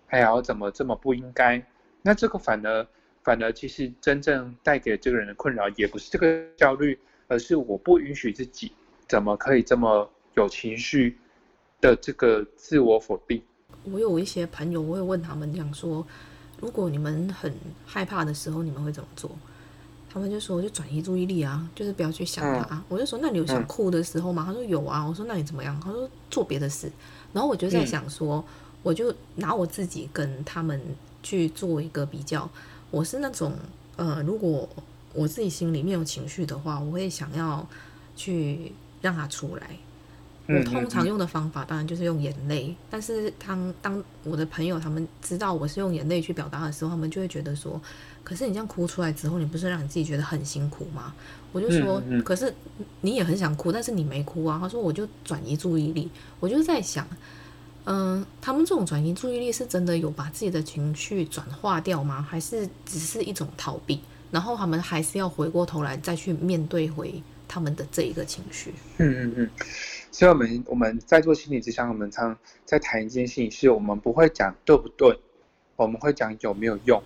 [0.08, 1.60] 哎呀，我怎么这么不应该？
[2.02, 2.86] 那这个反而
[3.24, 8.70] 反而其实真正带给这个人的困扰，也不是这个焦虑，而是我不允许自己
[9.08, 10.08] 怎么可以这么。
[10.34, 11.18] 有情绪
[11.78, 13.42] 的这个自我否定。
[13.84, 16.06] 我有一些朋友，我会问他们讲说，
[16.58, 17.52] 如果你们很
[17.84, 19.30] 害怕的时候，你们会怎么做？
[20.12, 22.76] 他们就说，就转移注意力啊，就是不要去想他。
[22.76, 24.44] 嗯、我就说，那你有想哭的时候吗？
[24.46, 25.02] 他说有啊。
[25.06, 25.80] 我说那你怎么样？
[25.82, 26.92] 他说做别的事。
[27.32, 28.44] 然后我就在想说，嗯、
[28.82, 30.78] 我就拿我自己跟他们
[31.22, 32.46] 去做一个比较。
[32.90, 33.54] 我是那种，
[33.96, 34.68] 呃，如果
[35.14, 37.66] 我自己心里面有情绪的话，我会想要
[38.14, 39.78] 去让他出来。
[40.48, 47.80] 我通常用的方法当然就是用眼泪，但是当当我的朋友他们知道我是用眼泪去表达的时候，他们就会觉得说，
[48.24, 51.14] 可是你这样哭出来之后，你不是让你自己觉得很辛苦吗？
[51.52, 52.52] 我就说，可是
[53.02, 54.58] 你也很想哭，但是你没哭啊。
[54.60, 56.10] 他说，我就转移注意力。
[56.40, 57.06] 我就在想，
[57.84, 62.26] 嗯、呃，他们这种转移注意力是真的有把自己的情绪转化掉吗？
[62.28, 64.00] 还是只是一种逃避？
[64.30, 68.72] 然后他们还是要回过头来再去面对回他们的这一个情绪？
[68.96, 69.50] 嗯嗯嗯。
[70.12, 75.18] 所以我们我们在做心理咨商，我们常在谈一件事情，是我们不会讲对不对，
[75.74, 77.02] 我们会讲有没有用。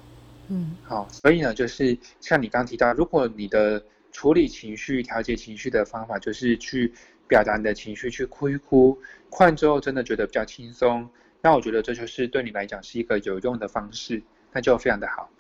[0.49, 6.93] 嗯，好，所以呢，就是像你刚刚提到，如果你的处理情绪、调节情绪的方法就是去
[7.29, 8.99] 表达你的情绪，去哭一哭，
[9.31, 11.09] 哭完之后真的觉得比较轻松，
[11.41, 15.31] 那我觉得这就是对你来讲是一个有用的方式，那就非常的好。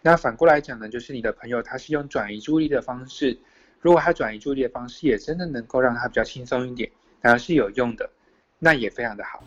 [0.00, 3.38] 那反过来讲呢，就是你的朋友他是用转移注意力的方式，
[3.80, 6.90] 如果他转移注意力的方式也真的能够让他比较轻松一点。
[7.20, 8.10] 当然是有用的，
[8.58, 9.42] 那也非常的好。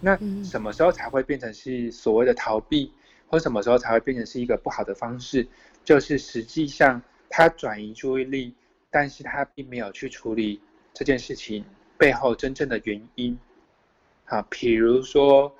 [0.00, 2.92] 那什么时候才会变成是所谓的逃避，
[3.28, 5.46] 或什么时候才会变成是一个不好的方式？
[5.84, 8.54] 就是实际上他转移注意力，
[8.90, 10.60] 但是他并没有去处理
[10.92, 11.64] 这件事情
[11.96, 13.38] 背后真正的原因。
[14.26, 15.54] 啊，比如说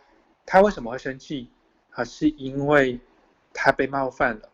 [0.44, 1.48] 他为什么会生气？
[1.90, 3.00] 啊，是因为
[3.54, 4.50] 他被冒犯了。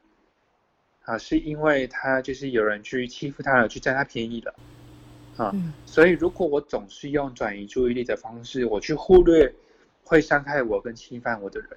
[1.04, 4.54] 啊，是因为他就是有人去欺负他了，去占他便宜了。
[5.38, 9.50] 啊、嗯，所以如果我总是用转移注意力的方式，我去忽略
[10.04, 11.70] 会伤害我跟侵犯我的人，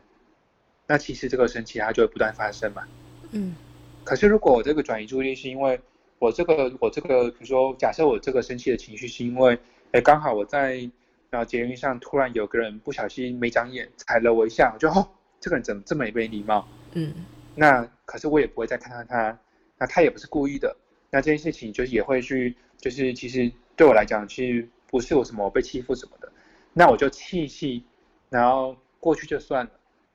[0.86, 2.84] 那其实这个生气它就会不断发生嘛。
[3.32, 3.56] 嗯。
[4.04, 5.80] 可是如果我这个转移注意力是因为
[6.20, 9.58] 我这个我这个，比如说假设我这个生气的情绪是因为，
[9.94, 10.90] 哎，刚好我在
[11.30, 15.08] 啊捷运上突然有个人不小心没长眼踩了我一下，我就哦，
[15.40, 16.68] 这个人怎么这么没礼貌？
[16.92, 17.14] 嗯。
[17.56, 19.40] 那可是我也不会再看看他，
[19.78, 20.76] 那他也不是故意的，
[21.10, 22.54] 那这件事情就也会去。
[22.78, 26.32] 就是其实对我来讲，其实不是我什么我被欺负什么的，
[26.74, 27.84] 那我就气气，
[28.30, 29.72] 然后过去就算了，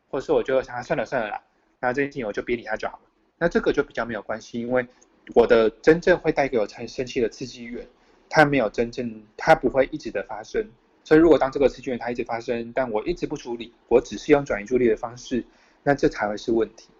[0.08, 1.42] 或是我就想算了算了啦，
[1.80, 3.02] 那这件事情我就别理他就好了。
[3.38, 4.86] 那这个就比较没有关系，因为
[5.34, 7.86] 我的真正会带给我才生气的刺激源，
[8.28, 10.70] 它没有真正，它不会一直的发生。
[11.02, 15.42] 所以如果当这个刺激源它一直发生，但我一直不处理，我只是用转移注意力的方式，
[15.82, 16.90] 那这才会是问题。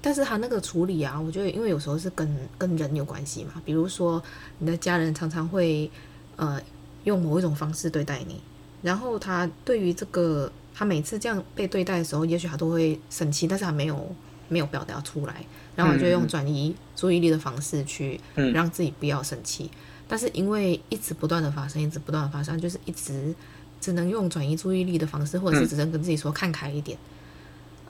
[0.00, 4.22] 但是他那个处理啊，我觉得因为有时候是跟跟人有关系嘛，比如说
[4.58, 5.90] 你的家人常常会
[6.36, 6.60] 呃
[7.02, 8.40] 用某一种方式对待你，
[8.80, 14.14] 然后他对于这个他每次这样被对待的时候，也许他都会生气，但是他没有
[14.48, 15.44] 没有表达出来，
[15.74, 18.20] 然后他就用转移注意力的方式去
[18.54, 23.34] 让自己不要生气，嗯、但是因为一直不断的发生，一直不断的发生，就是一直
[23.80, 26.96] 只能用转移注意力的方式，或者是只能跟自己说看开一点，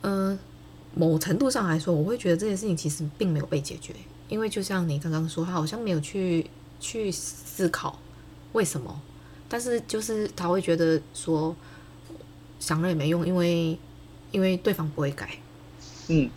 [0.00, 0.38] 嗯、呃。
[0.98, 3.94] 某程度上来说，我会觉得这件事情其实并没有被解决，
[4.28, 6.44] 因为就像你刚刚说，他好像没有去
[6.80, 7.96] 去思考
[8.52, 9.00] 为什么，
[9.48, 11.54] 但是就是他会觉得说
[12.58, 13.78] 想了也没用，因为
[14.32, 15.30] 因为对方不会改。
[16.08, 16.28] 嗯，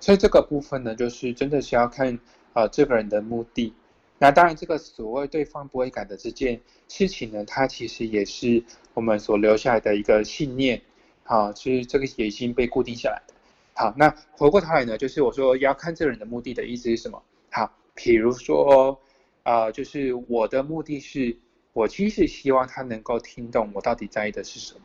[0.00, 2.12] 所以这个部分呢，就是真的是要看
[2.54, 3.72] 啊、呃、这个人的目的。
[4.18, 10.82] 那当然，这个所谓对方不会改的这件事情呢，它其实也是我们所留下来的一个信念。
[11.24, 13.34] 啊，其实这个也已经被固定下来的。
[13.74, 17.22] 好，那回过头来呢，就是我说要看这个人的目的的意思是什么？
[17.50, 19.00] 好，比如说，
[19.44, 21.36] 呃，就是我的目的是，
[21.72, 24.80] 我其实希望他能够听懂我到底在意的是什么。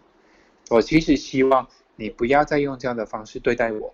[0.69, 3.93] 我其实希望你不要再用这样的方式对待我。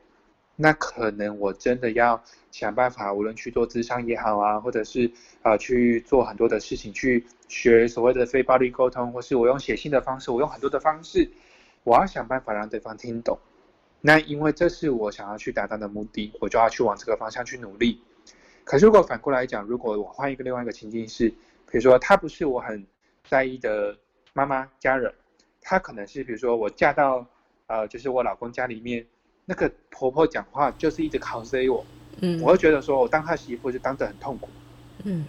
[0.56, 11.28] 那可能我真的要想办法，无论去做咨商也好啊，或者是呃去做很多的事情，去学所谓的非暴力沟通，或是我用写信的方式，我用很多的方式，
[11.84, 13.40] 我要想办法让对方听懂。
[14.06, 18.02] 那因为这是我想要去达到的目的，我就要去往这个方向去努力。
[18.66, 22.86] 可是如果反过来讲，如果我换一个另外一个情境是，比如说她不是我很
[23.30, 23.98] 在意的
[24.34, 25.14] 妈妈家人，
[25.62, 27.26] 她可能是比如说我嫁到
[27.68, 29.06] 呃就是我老公家里面，
[29.46, 31.86] 那个婆婆讲话就是一直拷问我，
[32.20, 34.50] 嗯，我会觉得说我当她媳妇就当得很痛苦，
[35.06, 35.26] 嗯，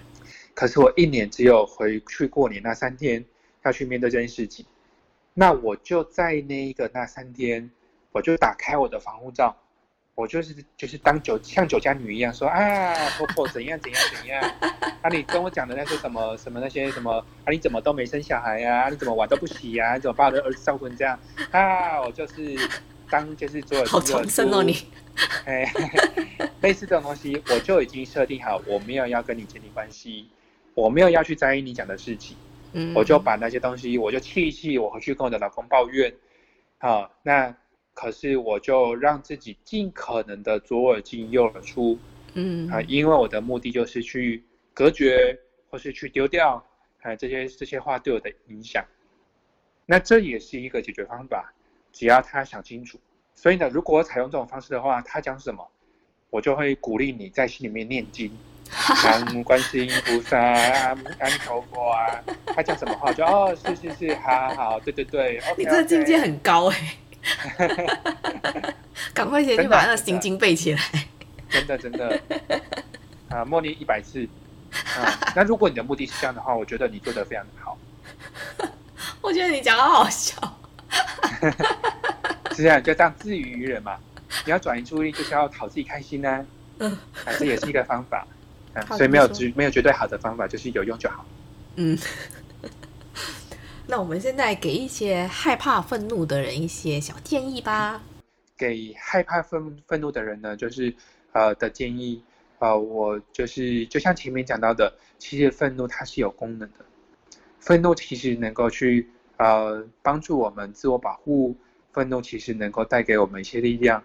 [0.53, 3.25] 可是我一年只有回去过年那三天
[3.63, 4.67] 要去面对这件事情，
[5.33, 7.71] 那我就在那一个那三天。
[8.15, 9.57] 我就打开我的防护罩，
[10.15, 14.41] 我就是就是当酒像酒家女一样说啊，婆婆怎样怎样怎样，
[15.03, 18.89] 啊你跟我讲的那些什么什么那些什么啊你怎么都没生小孩呀、啊？
[18.89, 19.95] 你怎么碗都不洗呀、啊？
[19.97, 21.19] 你怎么把我的儿子照顾成这样
[21.51, 22.01] 啊？
[22.03, 22.57] 我就是
[23.11, 24.77] 当就是做了好重生哦你，
[25.45, 25.69] 哎，
[26.63, 30.29] 类似这种东西，我就已经设定好，我没有要跟你建立关系，
[30.75, 32.37] 我没有要去在意你讲的事情，
[32.75, 36.15] 嗯，我就把那些东西，我就气一气，我回去跟我的老公抱怨，
[36.79, 37.53] 好那。
[37.95, 41.99] 可是我就让自己尽可能的左耳进右耳出，
[42.35, 45.39] 嗯啊，因为我的目的就是去隔绝，
[45.71, 46.63] 或是去丢掉，
[47.03, 48.85] 啊，这些这些话对我的影响。
[49.87, 51.53] 那这也是一个解决方法，
[51.93, 52.99] 只要他想清楚。
[53.35, 55.65] 所以呢，如果我采用这种方式的话，他讲什么，
[56.31, 58.31] 我就会鼓励你在心里面念经，
[59.05, 61.05] 南无观世音菩萨，阿弥
[61.45, 62.23] 陀佛啊。
[62.47, 65.41] 他讲什么话，就哦，是是是，好好好，对对对。
[65.43, 66.99] Okay, 你这境界很高哎、欸，
[69.15, 70.81] 赶快先去把那个心经背起来。
[71.49, 72.21] 真的真的，
[73.29, 74.29] 啊，默念一百次。
[74.97, 75.07] 啊，
[75.37, 77.79] 那如果你的目的是这样的话，我觉得你做的非常好。
[79.21, 80.37] 我觉得你讲的好笑。
[82.57, 83.97] 是这样，就这样自娱于人嘛。
[84.45, 86.45] 你要转移注意力，就是要讨自己开心呢、啊。
[86.81, 88.27] 嗯，啊，这也是一个方法。
[88.75, 91.25] 啊，所以没有绝没有绝对好的方法，就是有用就好。
[91.77, 91.97] 嗯。
[93.95, 98.03] 那我们现在给一些害怕愤怒的人一些小建议吧。
[98.59, 100.93] 给害怕愤愤怒的人呢，就是
[101.31, 102.21] 呃的建议，
[102.59, 106.85] 呃，我就是就像前面讲到的，其实愤怒它是有功能的。
[107.61, 111.57] 愤怒其实能够去呃帮助我们自我保护，
[111.93, 114.03] 愤怒其实能够带给我们一些力量。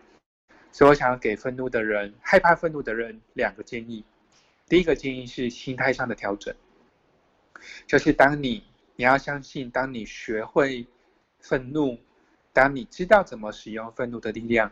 [0.71, 4.05] 所以我想要给愤怒的人、害怕愤怒的人两个建议。
[4.67, 6.53] 第一个建议是心态上的调整，
[7.87, 8.63] 就是当你
[8.99, 10.85] 你要相信，当你学会
[11.39, 11.97] 愤怒，
[12.51, 14.69] 当你知道怎么使用愤怒的力量，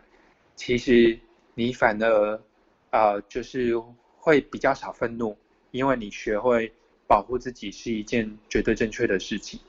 [0.53, 1.17] 其实
[1.53, 2.43] 你反而
[2.89, 3.81] 呃就是
[4.17, 5.37] 会比较少愤怒，
[5.71, 6.73] 因为你学会。
[7.09, 9.61] 保护自己是一件绝对正确的事情，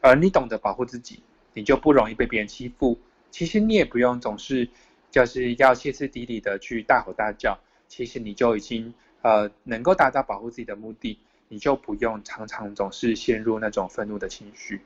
[0.00, 1.20] 而你懂得保护自己，
[1.52, 2.96] 你就不容易被别人欺负。
[3.32, 4.68] 其实你也不用总是
[5.10, 11.18] 就是要歇斯底里的去大吼大叫，其实你就已经呃能够达到保护自己的目的，
[11.50, 14.80] 你就不用常常总是陷入那种愤怒的情绪。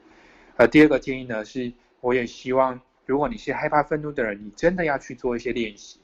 [0.57, 6.01] 而第二个建议呢，是我也希望，如果你是害怕愤怒的人，你真的要去做一些练习。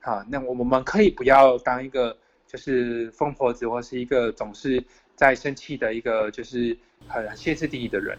[0.00, 4.84] 好，那我们可以不要当一个就是疯婆子，或是一个总是。
[5.16, 6.74] 在生气的一个就是
[7.06, 8.18] 很歇斯底里的人，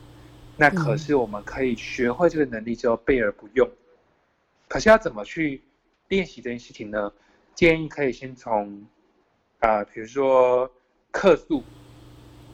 [0.56, 3.68] 那可是我们可以学会这个能力之后备而不用。
[4.68, 5.64] 可是要怎么去
[6.10, 7.12] 练习这件事情呢？
[7.56, 8.86] 建议可以先从
[9.58, 10.72] 啊、呃，比如说
[11.12, 11.64] 客诉，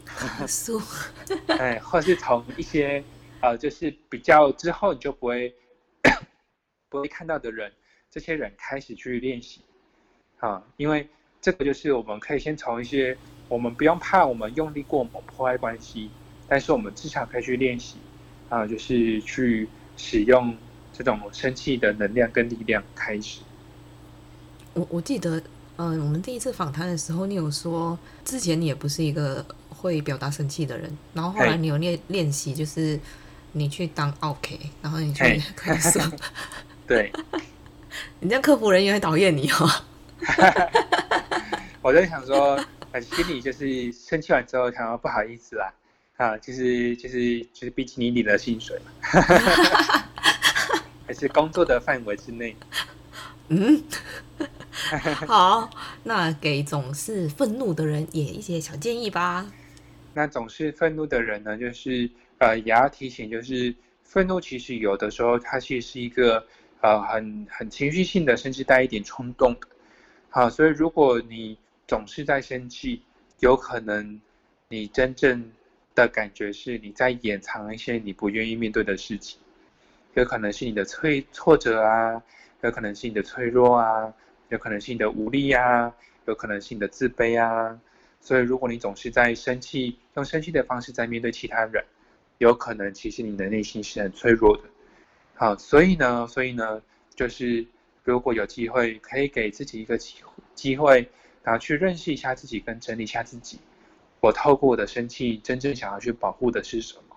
[0.04, 0.82] 客诉，
[1.58, 3.04] 哎，或是从一些
[3.42, 5.56] 呃，就是比较之后你就不会
[6.90, 7.72] 不会看到的人，
[8.10, 9.62] 这些人开始去练习
[10.40, 11.08] 啊，因为
[11.40, 13.18] 这个就是我们可以先从一些。
[13.50, 16.12] 我们不用怕，我们用力过猛破坏关系，
[16.50, 17.96] 但是我们至少可以去练习，
[18.50, 20.54] 啊、呃，就是去使用
[20.92, 23.40] 这种生气的能量跟力量开始。
[24.74, 25.42] 我我记得，
[25.78, 33.00] 嗯、呃，我们第一次访谈的时候，你有说之前你也不是一个会表达生气的人，然后后来你有练练习，就是
[33.54, 35.24] 你去当 OK，然后你去
[35.56, 36.12] 咳嗽。
[36.88, 37.12] 对，
[38.20, 39.70] 你这样客服人员会讨厌你哦。
[41.82, 42.60] 我在想说。
[43.00, 45.72] 心里就是生气完之后，想说不好意思啦，
[46.16, 48.92] 啊，就是就是就是，毕竟你领了薪水嘛，
[51.06, 52.56] 还是工作的范围之内。
[53.50, 53.82] 嗯，
[55.26, 55.70] 好，
[56.04, 59.50] 那给总是愤怒的人也一些小建议吧。
[60.14, 63.74] 那总是愤怒的人呢，就是呃，也要提醒，就是
[64.04, 66.46] 愤怒其实有的时候它其实是一个
[66.82, 69.56] 呃很很情绪性的，甚至带一点冲动。
[70.30, 73.02] 好，所以如果你总是在生气，
[73.40, 74.20] 有可能
[74.68, 75.50] 你真正
[75.96, 79.40] 的感觉是你在掩藏一些你不愿意面对的事情，
[80.16, 82.22] 有可能是你的脆挫折啊，
[82.68, 84.14] 有可能是你的脆弱啊，
[84.50, 85.94] 有可能是你的无力啊，
[86.26, 87.80] 有可能是你的自卑啊。
[88.20, 91.84] 所以如果你总是在生气，用生气的方式在面对其他人，
[92.40, 94.64] 有可能其实你的内心是很脆弱的。
[95.36, 96.82] 好，所以呢，所以呢，
[97.16, 97.66] 就是
[98.04, 100.18] 如果有机会，可以给自己一个机
[100.54, 101.10] 机会。
[101.44, 103.62] 然后去认识一下自己，跟整理一下自己。
[104.20, 107.16] 我透过我的生气，真正想要去保护的是什么？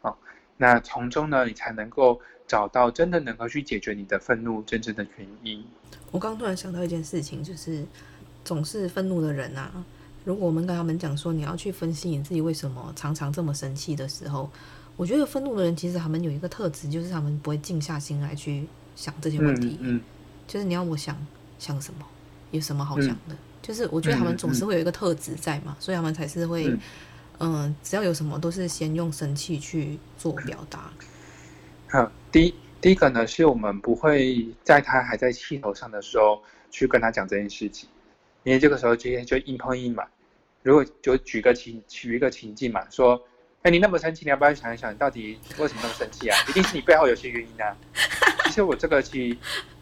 [0.00, 0.18] 好，
[0.56, 2.20] 那从中呢，你才能够
[2.52, 5.64] 找到真的能够去解决你的愤怒真正的原因。
[6.10, 7.82] 我刚突然想到一件事情，就是
[8.44, 9.72] 总是愤怒的人啊，
[10.26, 14.50] 如果我们跟他们讲说，你要去分析你自己为什么常常这么生气的时候，
[14.98, 19.78] 我觉得愤怒的人其实他们有一个特质，就是他们不会静下心来去想这些问题。
[19.80, 20.00] 嗯，嗯，
[20.46, 21.16] 就是你要我想
[21.58, 22.04] 想什么？
[22.50, 23.30] 有什么好想的？
[23.30, 26.68] 嗯、就是我觉得他们总是会有一个特质在嘛，嗯、所以他们才是会，
[27.38, 30.92] 嗯、呃，只要有什么都是先用生气去做表达。
[31.88, 37.88] 好，第一第一个呢，是我们不会在他还在气头上的时候去跟他讲这件事情，
[38.42, 40.04] 因为这个时候直接就硬碰硬嘛。
[40.62, 43.22] 如果就举个情举一个情境嘛，说，
[43.62, 46.36] 哎，你那么生气，你要不要想一想，你到底为什么那么生气啊？
[46.48, 47.76] 一定是你背后有些原因啊。
[48.46, 49.36] 其实我这个其实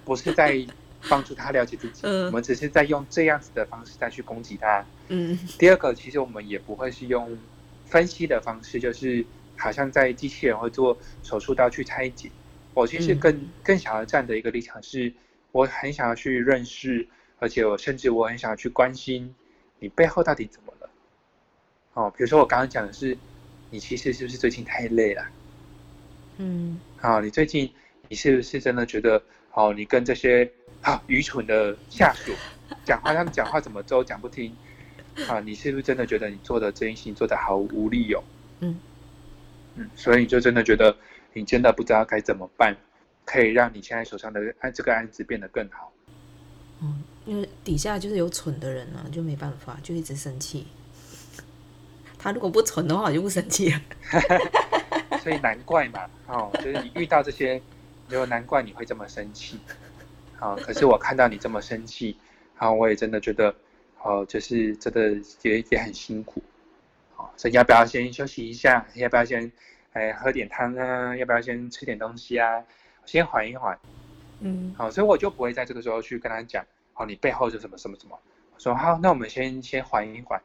[0.05, 0.67] 不是在。
[1.09, 2.03] 帮助他了解自己。
[2.07, 4.85] 嗯，我们只是在用这样子的方式再去攻击他。
[5.09, 7.39] 嗯，第二个，其实我们也不会是用
[7.87, 9.25] 分析的方式，就是
[9.57, 12.31] 好像在机器人会做手术刀去拆解。
[12.73, 15.13] 我其实更更想要站的一个立场是，
[15.51, 17.07] 我很想要去认识，
[17.39, 19.35] 而且我甚至我很想要去关心
[19.81, 20.91] 你背后到底怎么了。
[21.95, 23.19] 哦，比如说我刚刚讲的是，
[23.71, 25.27] 你其实是不是最近太累了？
[26.39, 27.71] 嗯，好，你最近
[28.09, 29.21] 你是不是真的觉得，
[29.53, 30.49] 哦，你跟这些
[30.81, 32.33] 啊愚蠢的下属
[32.85, 34.57] 讲话，他们讲话怎么都讲不听？
[35.29, 38.23] 啊，你是不是真的觉得你做的这件事情做的好无力哦？
[38.61, 38.79] 嗯
[39.75, 40.97] 嗯，所以你就真的觉得。
[41.33, 42.77] 你真的不知道该怎么办，
[43.25, 45.93] 可以让你现在手上的案这个案子变得更好。
[46.83, 50.67] 嗯，因为底下就是有蠢的人呢、啊，就没办法，就一直生气。
[52.19, 53.81] 他如果不蠢的话，我就不生气了。
[55.23, 57.61] 所以难怪嘛，哦，就是你遇到这些，
[58.09, 59.61] 就难怪你会这么生气。
[60.37, 62.17] 好、哦，可是我看到你这么生气，
[62.59, 63.55] 然后我也真的觉得，
[64.03, 66.43] 哦，就是真的也也很辛苦。
[67.15, 68.87] 好、哦，所以要不要先休息一下？
[68.95, 69.53] 要不要先？
[69.93, 72.65] 哎，喝点汤啊，要不要先吃点东西啊？
[73.07, 73.77] 先缓一缓，
[74.41, 76.65] 嗯，好，所以我就不会在这个时候去跟他讲，
[76.95, 78.17] 哦，你背后是什么什么什么。
[78.55, 80.41] 我说好，那我们先先缓一缓，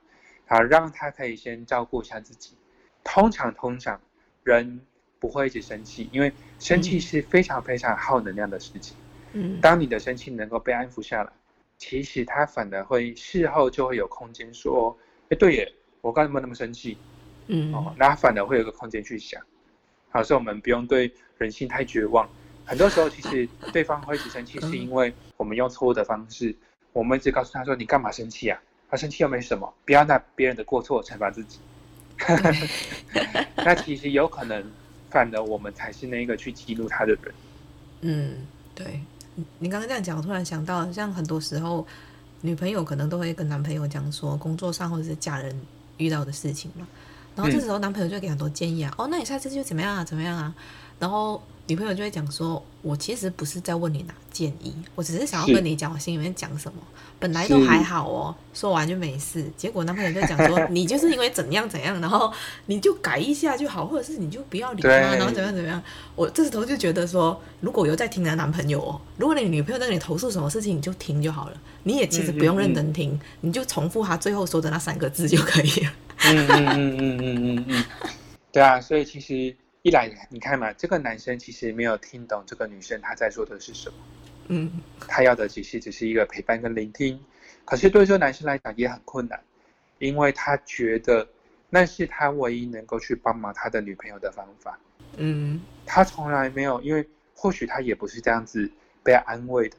[0.47, 2.55] 好，让他可以先照顾一下自己。
[3.03, 4.01] 通常通常
[4.43, 4.81] 人
[5.19, 8.97] 不会一直生气，因为生气是非常非常耗能量的事情。
[9.33, 11.31] 嗯，当你的生气能够被安抚下来，
[11.77, 14.97] 其实他反而会事后就会有空间说，
[15.29, 16.97] 哎，对耶，我刚才没有那么生气。
[17.47, 19.41] 嗯，哦，那反而会有个空间去想，
[20.09, 22.27] 好，所以我们不用对人性太绝望。
[22.65, 26.55] 很多时候，其实 对方会一直生气，是因为我们用错误的方式。
[26.93, 28.57] 我们一直告诉他说：“你干嘛生气啊？
[28.89, 31.59] 他生气又没什么，不要拿别人的过错惩罚自己。”
[33.57, 34.63] 那其实有可能，
[35.09, 37.33] 反而我们才是那个去激怒他的人。
[38.01, 39.01] 嗯，对。
[39.59, 41.85] 你刚刚这样讲，我突然想到，像很多时候，
[42.39, 45.53] 女朋友可能都会跟男朋友讲说，工作上或者是家人
[45.97, 46.87] 遇到的事情嘛。
[47.35, 50.53] 然后这时候男朋友就会给很多建议啊，嗯、哦，那你下次就怎么样啊，怎么样啊？
[50.99, 56.77] 然后女朋友就会讲说，我其实不是在问你拿建议，我只是想要跟你讲我心里面讲什么，
[57.19, 59.43] 本来都还好哦，说完就没事。
[59.57, 62.31] 结果男朋友就讲说，你就是因为怎样怎样，然后
[62.67, 65.81] 你就改一下就好，或者是你就不要理他，然后怎么样怎么样。
[66.15, 75.91] 我这时候就觉得说，如果有在听的男朋友哦，如果你女朋友在跟你投诉什么事情，你就听就好了，你也其实不用认真听，嗯嗯嗯你就重复他最后说的那三个字就可以了。
[76.25, 77.85] 嗯嗯嗯嗯嗯嗯嗯，
[78.51, 79.55] 对啊，所以其实
[79.85, 83.95] 一来你看嘛，这个男生其实没有听懂这个女生她在说的是什么，
[84.47, 87.23] 嗯，他要的其实只是一个陪伴跟聆听，
[87.65, 89.39] 可是对这个男生来讲也很困难，
[89.99, 91.27] 因为他觉得
[91.69, 94.79] 那是他唯一能够去帮忙他的女朋友的方法，
[95.17, 98.67] 嗯，他从来没有，因为或许他也不是这样子
[99.03, 99.77] 被安慰的，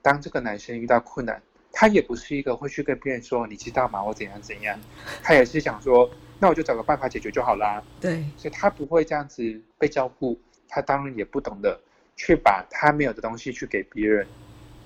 [0.00, 1.42] 当这个男生遇到困难。
[1.70, 4.02] 他也不是一个会去跟别人说，你知道吗？
[4.02, 4.80] 我怎样怎样。
[5.22, 7.82] 他也是想说，那我就找个办法解决就好啦。
[8.00, 10.38] 对，所以他不会这样子被照顾。
[10.68, 11.80] 他当然也不懂得
[12.14, 14.26] 去把他没有的东西去给别人。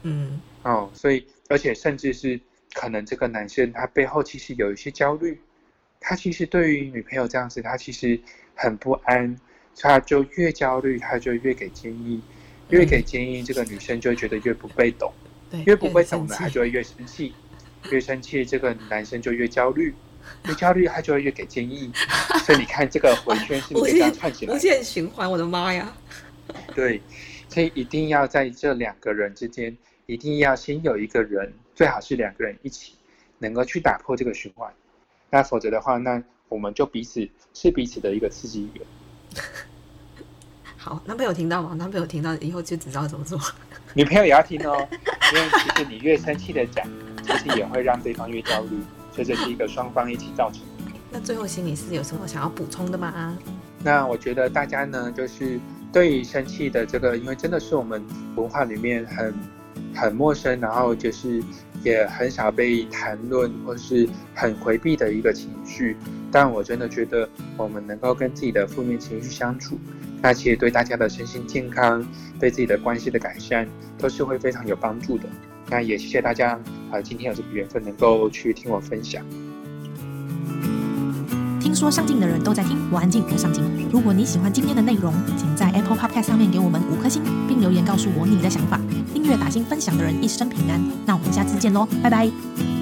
[0.02, 2.38] 嗯，哦，所以而且甚至是
[2.72, 5.40] 可能这个男生他背后其实有一些焦虑，
[5.98, 8.20] 他其实对于女朋友这样子，他其实
[8.54, 9.36] 很不安，
[9.76, 12.22] 他就越焦虑，他就越给建议，
[12.70, 15.12] 越给建议，这个女生就会觉得越不被懂。
[15.66, 17.34] 越不被懂的，他就会越生气，
[17.90, 19.92] 越生气，这个男生就越焦虑，
[20.46, 21.90] 越焦虑，他就会越给建议。
[22.44, 24.54] 所以你看，这个回圈是不是这样串起来？
[24.54, 25.92] 无限循环，我的妈呀！
[26.74, 27.00] 对，
[27.48, 32.94] 所以一定要在这两个人之间，一定要先有一个人，最好是两个人一起，
[33.38, 34.72] 能够去打破这个循环。
[35.30, 38.84] 那否则的话，那我们就彼此是彼此的一个刺激源。
[40.76, 41.74] 好，男朋友听到吗？
[41.74, 43.40] 男朋友听到以后就知道怎么做。
[43.94, 46.84] 女朋友也要听哦，因为其实你越生气的讲，
[47.22, 48.76] 其实也会让对方越焦虑，
[49.12, 50.92] 所以这是一个双方一起造成的。
[51.10, 53.36] 那最后心理师有什么想要补充的吗？
[53.84, 55.60] 那我觉得大家呢，就是
[55.92, 58.02] 对于生气的这个，因为真的是我们
[58.36, 59.34] 文化里面很
[59.94, 61.42] 很陌生，然后就是
[61.82, 65.96] 也很少被谈论，或是很回避的一个情绪。
[66.30, 69.78] 但我真的觉得，我们能够跟自己的负面情绪相处。
[70.22, 72.02] 那其实对大家的身心健康，
[72.38, 75.24] 对自己的关系的改善，都是会非常有帮助的。
[75.72, 76.50] 那也谢谢大家，
[76.90, 79.24] 啊，今天有这个缘分能够去听我分享。
[81.58, 83.64] 听说上进的人都在听，我安静，不上进。
[83.90, 88.78] 如果你喜欢今天的内容，请在 Apple Podcast 上面给我们五颗星，并留言告诉我你的想法。
[89.14, 90.78] 订阅、打星、分享的人一生平安。
[91.06, 92.81] 那我们下次见喽，拜拜。